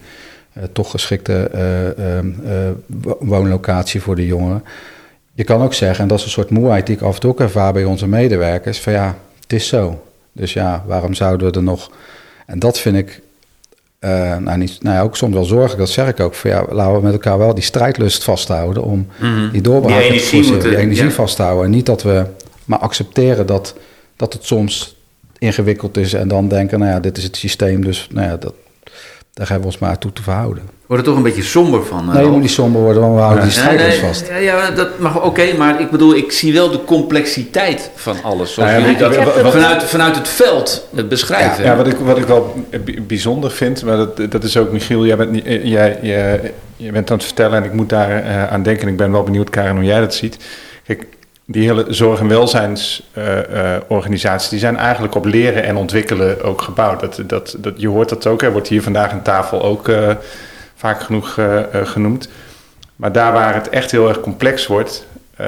uh, 0.58 0.64
toch 0.72 0.90
geschikte 0.90 1.50
uh, 1.98 2.70
woonlocatie 3.18 4.00
voor 4.00 4.16
de 4.16 4.26
jongeren. 4.26 4.64
Je 5.34 5.44
kan 5.44 5.62
ook 5.62 5.74
zeggen, 5.74 6.02
en 6.02 6.08
dat 6.08 6.18
is 6.18 6.24
een 6.24 6.30
soort 6.30 6.50
moeheid 6.50 6.86
die 6.86 6.96
ik 6.96 7.02
af 7.02 7.14
en 7.14 7.20
toe 7.20 7.30
ook 7.30 7.40
ervaar 7.40 7.72
bij 7.72 7.84
onze 7.84 8.06
medewerkers, 8.06 8.80
van 8.80 8.92
ja, 8.92 9.16
het 9.40 9.52
is 9.52 9.68
zo. 9.68 10.04
Dus 10.32 10.52
ja, 10.52 10.84
waarom 10.86 11.14
zouden 11.14 11.50
we 11.50 11.56
er 11.56 11.62
nog... 11.62 11.90
En 12.46 12.58
dat 12.58 12.78
vind 12.78 12.96
ik 12.96 13.20
uh, 14.04 14.36
nou, 14.36 14.58
niet, 14.58 14.78
nou 14.82 14.96
ja, 14.96 15.02
ook 15.02 15.16
soms 15.16 15.34
wel 15.34 15.44
zorgen, 15.44 15.78
dat 15.78 15.88
zeg 15.88 16.08
ik 16.08 16.20
ook. 16.20 16.34
Van, 16.34 16.50
ja, 16.50 16.64
laten 16.70 16.94
we 16.94 17.02
met 17.02 17.12
elkaar 17.12 17.38
wel 17.38 17.54
die 17.54 17.64
strijdlust 17.64 18.24
vasthouden 18.24 18.82
om 18.82 19.06
mm-hmm. 19.20 19.50
die 19.50 19.60
doorbraak 19.60 20.00
die 20.00 20.08
energie, 20.08 20.50
moeten, 20.50 20.68
die 20.70 20.78
energie 20.78 21.04
ja. 21.04 21.10
vasthouden. 21.10 21.64
En 21.64 21.70
niet 21.70 21.86
dat 21.86 22.02
we 22.02 22.24
maar 22.64 22.78
accepteren 22.78 23.46
dat, 23.46 23.74
dat 24.16 24.32
het 24.32 24.44
soms 24.44 24.96
ingewikkeld 25.38 25.96
is 25.96 26.12
en 26.12 26.28
dan 26.28 26.48
denken, 26.48 26.78
nou 26.78 26.90
ja, 26.90 27.00
dit 27.00 27.16
is 27.16 27.24
het 27.24 27.36
systeem, 27.36 27.84
dus 27.84 28.08
nou 28.12 28.28
ja, 28.28 28.36
dat, 28.36 28.54
daar 29.34 29.48
hebben 29.48 29.66
we 29.68 29.72
ons 29.72 29.78
maar 29.78 29.98
toe 29.98 30.12
te 30.12 30.22
verhouden. 30.22 30.62
Wordt 30.86 31.02
er 31.02 31.08
toch 31.08 31.16
een 31.18 31.24
beetje 31.24 31.42
somber 31.42 31.84
van? 31.84 32.10
Nee, 32.12 32.24
je 32.24 32.30
moet 32.30 32.40
niet 32.40 32.50
somber 32.50 32.80
worden, 32.80 33.02
want 33.02 33.14
we 33.14 33.20
houden 33.20 33.42
die 33.42 33.52
strijdlust 33.52 33.88
nee, 33.88 34.08
vast. 34.08 34.28
Ja, 34.28 34.36
ja 34.36 34.70
dat 34.70 34.98
mag 34.98 35.22
oké, 35.22 35.56
maar 35.56 35.80
ik 35.80 35.90
bedoel, 35.90 36.14
ik 36.14 36.32
zie 36.32 36.52
wel 36.52 36.70
de 36.70 36.84
complexiteit 36.84 37.90
van 37.94 38.16
alles. 38.22 38.54
Zoals 38.54 38.70
nou 38.70 38.82
ja, 38.82 38.86
jullie 38.86 39.00
dat 39.00 39.14
vanuit, 39.52 39.84
vanuit 39.84 40.16
het 40.16 40.28
veld 40.28 40.88
beschrijven. 41.08 41.64
Ja, 41.64 41.76
wat, 41.76 41.86
ik, 41.86 41.96
wat 41.96 42.18
ik 42.18 42.26
wel 42.26 42.66
bijzonder 43.02 43.50
vind, 43.50 43.84
maar 43.84 43.96
dat, 43.96 44.30
dat 44.30 44.44
is 44.44 44.56
ook 44.56 44.72
Michiel, 44.72 45.06
jij 45.06 45.16
bent, 45.16 45.40
jij, 45.44 45.98
jij, 46.02 46.52
jij 46.76 46.92
bent 46.92 47.10
aan 47.10 47.16
het 47.16 47.26
vertellen 47.26 47.58
en 47.58 47.64
ik 47.64 47.72
moet 47.72 47.88
daar 47.88 48.24
uh, 48.24 48.52
aan 48.52 48.62
denken. 48.62 48.88
Ik 48.88 48.96
ben 48.96 49.12
wel 49.12 49.22
benieuwd, 49.22 49.50
Karen, 49.50 49.74
hoe 49.74 49.84
jij 49.84 50.00
dat 50.00 50.14
ziet. 50.14 50.36
Kijk, 50.86 51.06
die 51.46 51.62
hele 51.62 51.84
zorg- 51.88 52.20
en 52.20 52.28
welzijnsorganisaties, 52.28 54.44
uh, 54.44 54.44
uh, 54.44 54.50
die 54.50 54.58
zijn 54.58 54.76
eigenlijk 54.76 55.14
op 55.14 55.24
leren 55.24 55.64
en 55.64 55.76
ontwikkelen 55.76 56.42
ook 56.42 56.62
gebouwd. 56.62 57.00
Dat, 57.00 57.20
dat, 57.26 57.56
dat, 57.58 57.74
je 57.76 57.88
hoort 57.88 58.08
dat 58.08 58.26
ook, 58.26 58.42
er 58.42 58.52
wordt 58.52 58.68
hier 58.68 58.82
vandaag 58.82 59.10
aan 59.10 59.22
tafel 59.22 59.62
ook 59.62 59.88
uh, 59.88 60.10
vaak 60.74 61.00
genoeg 61.00 61.38
genoemd. 61.72 62.28
Maar 62.96 63.12
daar 63.12 63.32
waar 63.32 63.54
het 63.54 63.68
echt 63.68 63.90
heel 63.90 64.08
erg 64.08 64.20
complex 64.20 64.66
wordt, 64.66 65.06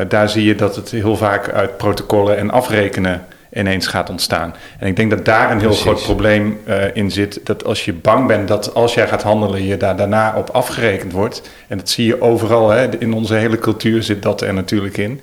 daar 0.09 0.29
zie 0.29 0.45
je 0.45 0.55
dat 0.55 0.77
het 0.77 0.91
heel 0.91 1.17
vaak 1.17 1.51
uit 1.51 1.77
protocollen 1.77 2.37
en 2.37 2.51
afrekenen 2.51 3.25
ineens 3.53 3.87
gaat 3.87 4.11
ontstaan. 4.11 4.55
En 4.79 4.87
ik 4.87 4.97
denk 4.97 5.11
dat 5.11 5.25
daar 5.25 5.51
een 5.51 5.59
heel 5.59 5.69
Precies. 5.69 5.87
groot 5.87 6.03
probleem 6.03 6.61
in 6.93 7.11
zit. 7.11 7.41
Dat 7.45 7.65
als 7.65 7.85
je 7.85 7.93
bang 7.93 8.27
bent 8.27 8.49
dat 8.49 8.75
als 8.75 8.95
jij 8.95 9.09
gaat 9.09 9.23
handelen, 9.23 9.65
je 9.65 9.77
daar 9.77 9.97
daarna 9.97 10.35
op 10.37 10.51
afgerekend 10.51 11.13
wordt. 11.13 11.43
En 11.69 11.79
dat 11.79 11.89
zie 11.89 12.07
je 12.07 12.21
overal, 12.21 12.71
hè, 12.71 12.99
in 12.99 13.13
onze 13.13 13.35
hele 13.35 13.59
cultuur 13.59 14.03
zit 14.03 14.23
dat 14.23 14.41
er 14.41 14.55
natuurlijk 14.55 14.97
in. 14.97 15.21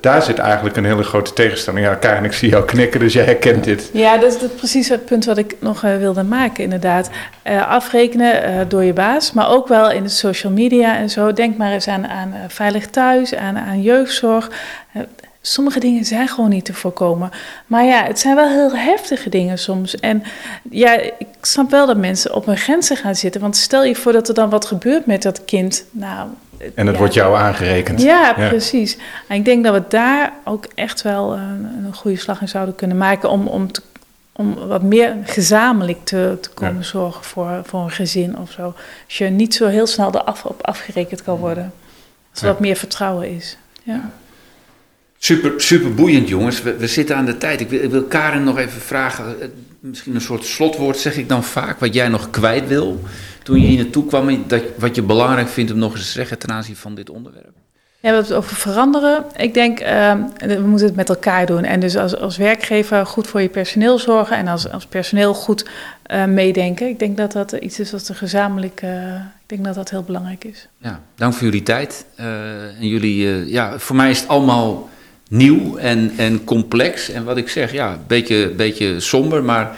Daar 0.00 0.22
zit 0.22 0.38
eigenlijk 0.38 0.76
een 0.76 0.84
hele 0.84 1.02
grote 1.02 1.32
tegenstelling. 1.32 1.86
Ja, 1.86 1.94
Karin, 1.94 2.24
ik 2.24 2.32
zie 2.32 2.50
jou 2.50 2.64
knikken, 2.64 3.00
dus 3.00 3.12
jij 3.12 3.24
herkent 3.24 3.64
dit. 3.64 3.90
Ja, 3.92 4.16
dat 4.18 4.42
is 4.42 4.48
precies 4.56 4.88
het 4.88 5.04
punt 5.04 5.24
wat 5.24 5.38
ik 5.38 5.56
nog 5.58 5.84
uh, 5.84 5.96
wilde 5.96 6.22
maken, 6.22 6.64
inderdaad. 6.64 7.10
Uh, 7.46 7.68
afrekenen 7.68 8.50
uh, 8.50 8.60
door 8.68 8.84
je 8.84 8.92
baas, 8.92 9.32
maar 9.32 9.48
ook 9.48 9.68
wel 9.68 9.90
in 9.90 10.02
de 10.02 10.08
social 10.08 10.52
media 10.52 10.96
en 10.96 11.10
zo. 11.10 11.32
Denk 11.32 11.56
maar 11.56 11.72
eens 11.72 11.88
aan, 11.88 12.06
aan 12.06 12.34
veilig 12.48 12.86
thuis, 12.86 13.34
aan, 13.34 13.58
aan 13.58 13.82
jeugdzorg. 13.82 14.50
Sommige 15.44 15.80
dingen 15.80 16.04
zijn 16.04 16.28
gewoon 16.28 16.50
niet 16.50 16.64
te 16.64 16.74
voorkomen. 16.74 17.30
Maar 17.66 17.84
ja, 17.84 18.04
het 18.04 18.18
zijn 18.18 18.34
wel 18.34 18.48
heel 18.48 18.76
heftige 18.76 19.28
dingen 19.28 19.58
soms. 19.58 19.96
En 19.96 20.22
ja, 20.70 21.00
ik 21.00 21.26
snap 21.40 21.70
wel 21.70 21.86
dat 21.86 21.96
mensen 21.96 22.34
op 22.34 22.46
hun 22.46 22.56
grenzen 22.56 22.96
gaan 22.96 23.14
zitten. 23.14 23.40
Want 23.40 23.56
stel 23.56 23.84
je 23.84 23.94
voor 23.94 24.12
dat 24.12 24.28
er 24.28 24.34
dan 24.34 24.50
wat 24.50 24.64
gebeurt 24.66 25.06
met 25.06 25.22
dat 25.22 25.44
kind. 25.44 25.84
Nou, 25.90 26.28
en 26.74 26.86
ja, 26.86 26.92
wordt 26.92 27.14
jou 27.14 27.36
aangerekend. 27.36 28.02
Ja, 28.02 28.34
ja, 28.36 28.48
precies. 28.48 28.96
En 29.28 29.36
ik 29.36 29.44
denk 29.44 29.64
dat 29.64 29.74
we 29.74 29.82
daar 29.88 30.32
ook 30.44 30.66
echt 30.74 31.02
wel 31.02 31.32
een, 31.32 31.84
een 31.84 31.94
goede 31.94 32.16
slag 32.16 32.40
in 32.40 32.48
zouden 32.48 32.74
kunnen 32.74 32.96
maken 32.96 33.30
om, 33.30 33.46
om, 33.46 33.72
te, 33.72 33.82
om 34.32 34.54
wat 34.54 34.82
meer 34.82 35.16
gezamenlijk 35.24 36.04
te, 36.04 36.38
te 36.40 36.50
komen 36.50 36.76
ja. 36.76 36.82
zorgen 36.82 37.24
voor, 37.24 37.60
voor 37.64 37.80
een 37.80 37.90
gezin 37.90 38.38
of 38.38 38.50
zo. 38.50 38.74
Als 39.04 39.18
je 39.18 39.24
niet 39.24 39.54
zo 39.54 39.66
heel 39.66 39.86
snel 39.86 40.14
eraf 40.14 40.44
op 40.44 40.66
afgerekend 40.66 41.22
kan 41.22 41.36
worden. 41.36 41.72
Als 42.30 42.40
er 42.42 42.48
wat 42.48 42.60
meer 42.60 42.76
vertrouwen 42.76 43.36
is. 43.36 43.56
Ja. 43.82 44.10
Super, 45.24 45.52
super 45.56 45.94
boeiend, 45.94 46.28
jongens. 46.28 46.62
We, 46.62 46.76
we, 46.76 46.86
zitten 46.86 47.16
aan 47.16 47.24
de 47.24 47.38
tijd. 47.38 47.60
Ik 47.60 47.68
wil, 47.68 47.82
ik 47.82 47.90
wil 47.90 48.02
Karen 48.02 48.44
nog 48.44 48.58
even 48.58 48.80
vragen. 48.80 49.52
Misschien 49.80 50.14
een 50.14 50.20
soort 50.20 50.44
slotwoord 50.44 50.98
zeg 50.98 51.16
ik 51.16 51.28
dan 51.28 51.44
vaak, 51.44 51.80
wat 51.80 51.94
jij 51.94 52.08
nog 52.08 52.30
kwijt 52.30 52.68
wil. 52.68 53.00
toen 53.42 53.60
je 53.60 53.66
hier 53.66 53.82
naartoe 53.82 54.06
kwam, 54.06 54.44
dat, 54.46 54.62
wat 54.78 54.94
je 54.94 55.02
belangrijk 55.02 55.48
vindt 55.48 55.72
om 55.72 55.78
nog 55.78 55.94
eens 55.94 56.04
te 56.04 56.12
zeggen 56.12 56.38
ten 56.38 56.50
aanzien 56.50 56.76
van 56.76 56.94
dit 56.94 57.10
onderwerp? 57.10 57.44
Ja, 57.44 57.52
we 58.00 58.06
hebben 58.06 58.22
het 58.22 58.32
over 58.32 58.56
veranderen. 58.56 59.24
Ik 59.36 59.54
denk, 59.54 59.80
uh, 59.80 60.14
we 60.38 60.60
moeten 60.66 60.86
het 60.86 60.96
met 60.96 61.08
elkaar 61.08 61.46
doen. 61.46 61.64
En 61.64 61.80
dus 61.80 61.96
als, 61.96 62.16
als 62.16 62.36
werkgever 62.36 63.06
goed 63.06 63.26
voor 63.26 63.40
je 63.40 63.48
personeel 63.48 63.98
zorgen 63.98 64.36
en 64.36 64.48
als, 64.48 64.70
als 64.70 64.86
personeel 64.86 65.34
goed 65.34 65.68
uh, 66.10 66.24
meedenken. 66.24 66.88
Ik 66.88 66.98
denk 66.98 67.16
dat 67.16 67.32
dat 67.32 67.52
iets 67.52 67.80
is 67.80 67.92
wat 67.92 68.08
er 68.08 68.14
gezamenlijk, 68.14 68.82
uh, 68.84 69.14
ik 69.14 69.46
denk 69.46 69.64
dat 69.64 69.74
dat 69.74 69.90
heel 69.90 70.02
belangrijk 70.02 70.44
is. 70.44 70.68
Ja, 70.78 71.00
dank 71.14 71.32
voor 71.32 71.44
jullie 71.44 71.62
tijd. 71.62 72.06
en 72.16 72.88
jullie, 72.88 73.50
ja, 73.50 73.78
voor 73.78 73.96
mij 73.96 74.10
is 74.10 74.20
het 74.20 74.28
allemaal 74.28 74.90
nieuw 75.32 75.76
en, 75.76 76.12
en 76.16 76.44
complex. 76.44 77.10
En 77.10 77.24
wat 77.24 77.36
ik 77.36 77.48
zeg, 77.48 77.72
ja, 77.72 77.92
een 77.92 78.04
beetje, 78.06 78.52
beetje 78.56 79.00
somber, 79.00 79.44
maar 79.44 79.76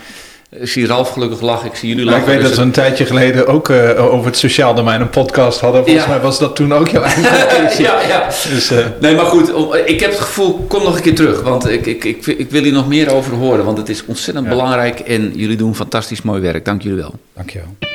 ik 0.51 0.69
zie 0.69 0.87
Ralf 0.87 1.11
gelukkig 1.11 1.41
lachen, 1.41 1.67
ik 1.69 1.75
zie 1.75 1.89
jullie 1.89 2.05
lachen. 2.05 2.21
ik 2.21 2.27
weet 2.27 2.39
dus 2.39 2.49
dat 2.49 2.57
we 2.57 2.63
een 2.63 2.71
tijdje 2.71 3.07
geleden 3.07 3.47
ook 3.47 3.69
uh, 3.69 4.05
over 4.15 4.27
het 4.27 4.37
sociaal 4.37 4.75
domein 4.75 5.01
een 5.01 5.11
podcast 5.11 5.61
hadden. 5.61 5.85
Volgens 5.85 6.05
ja. 6.05 6.11
mij 6.11 6.21
was 6.21 6.39
dat 6.39 6.57
toen 6.57 6.75
ook 6.75 6.89
jouw 6.89 7.03
eigen 7.13 7.83
ja, 7.83 8.01
ja. 8.09 8.27
Dus, 8.27 8.73
uh... 8.73 8.87
Nee, 9.01 9.15
maar 9.15 9.25
goed, 9.25 9.53
ik 9.85 10.01
heb 10.01 10.11
het 10.11 10.21
gevoel, 10.21 10.65
kom 10.69 10.83
nog 10.83 10.97
een 10.97 11.03
keer 11.03 11.15
terug. 11.15 11.43
Want 11.43 11.69
ik, 11.69 11.87
ik, 11.87 12.05
ik, 12.05 12.27
ik 12.27 12.51
wil 12.51 12.63
hier 12.63 12.73
nog 12.73 12.89
meer 12.89 13.15
over 13.15 13.33
horen. 13.33 13.65
Want 13.65 13.79
het 13.79 13.89
is 13.89 14.05
ontzettend 14.07 14.47
ja. 14.47 14.51
belangrijk 14.51 15.01
en 15.01 15.33
jullie 15.35 15.57
doen 15.57 15.75
fantastisch 15.75 16.23
mooi 16.23 16.41
werk. 16.41 16.65
Dank 16.65 16.83
jullie 16.83 16.99
wel. 16.99 17.15
Dank 17.35 17.51
je 17.51 17.59
wel. 17.59 17.91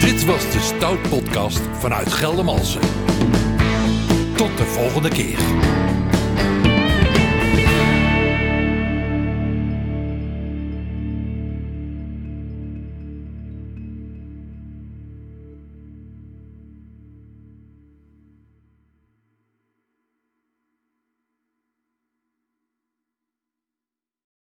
Dit 0.00 0.24
was 0.24 0.42
de 0.42 0.60
Stout 0.60 1.02
Podcast 1.08 1.60
vanuit 1.78 2.12
Geldermalsen. 2.12 2.80
Tot 4.36 4.56
de 4.56 4.64
volgende 4.64 5.08
keer. 5.08 5.36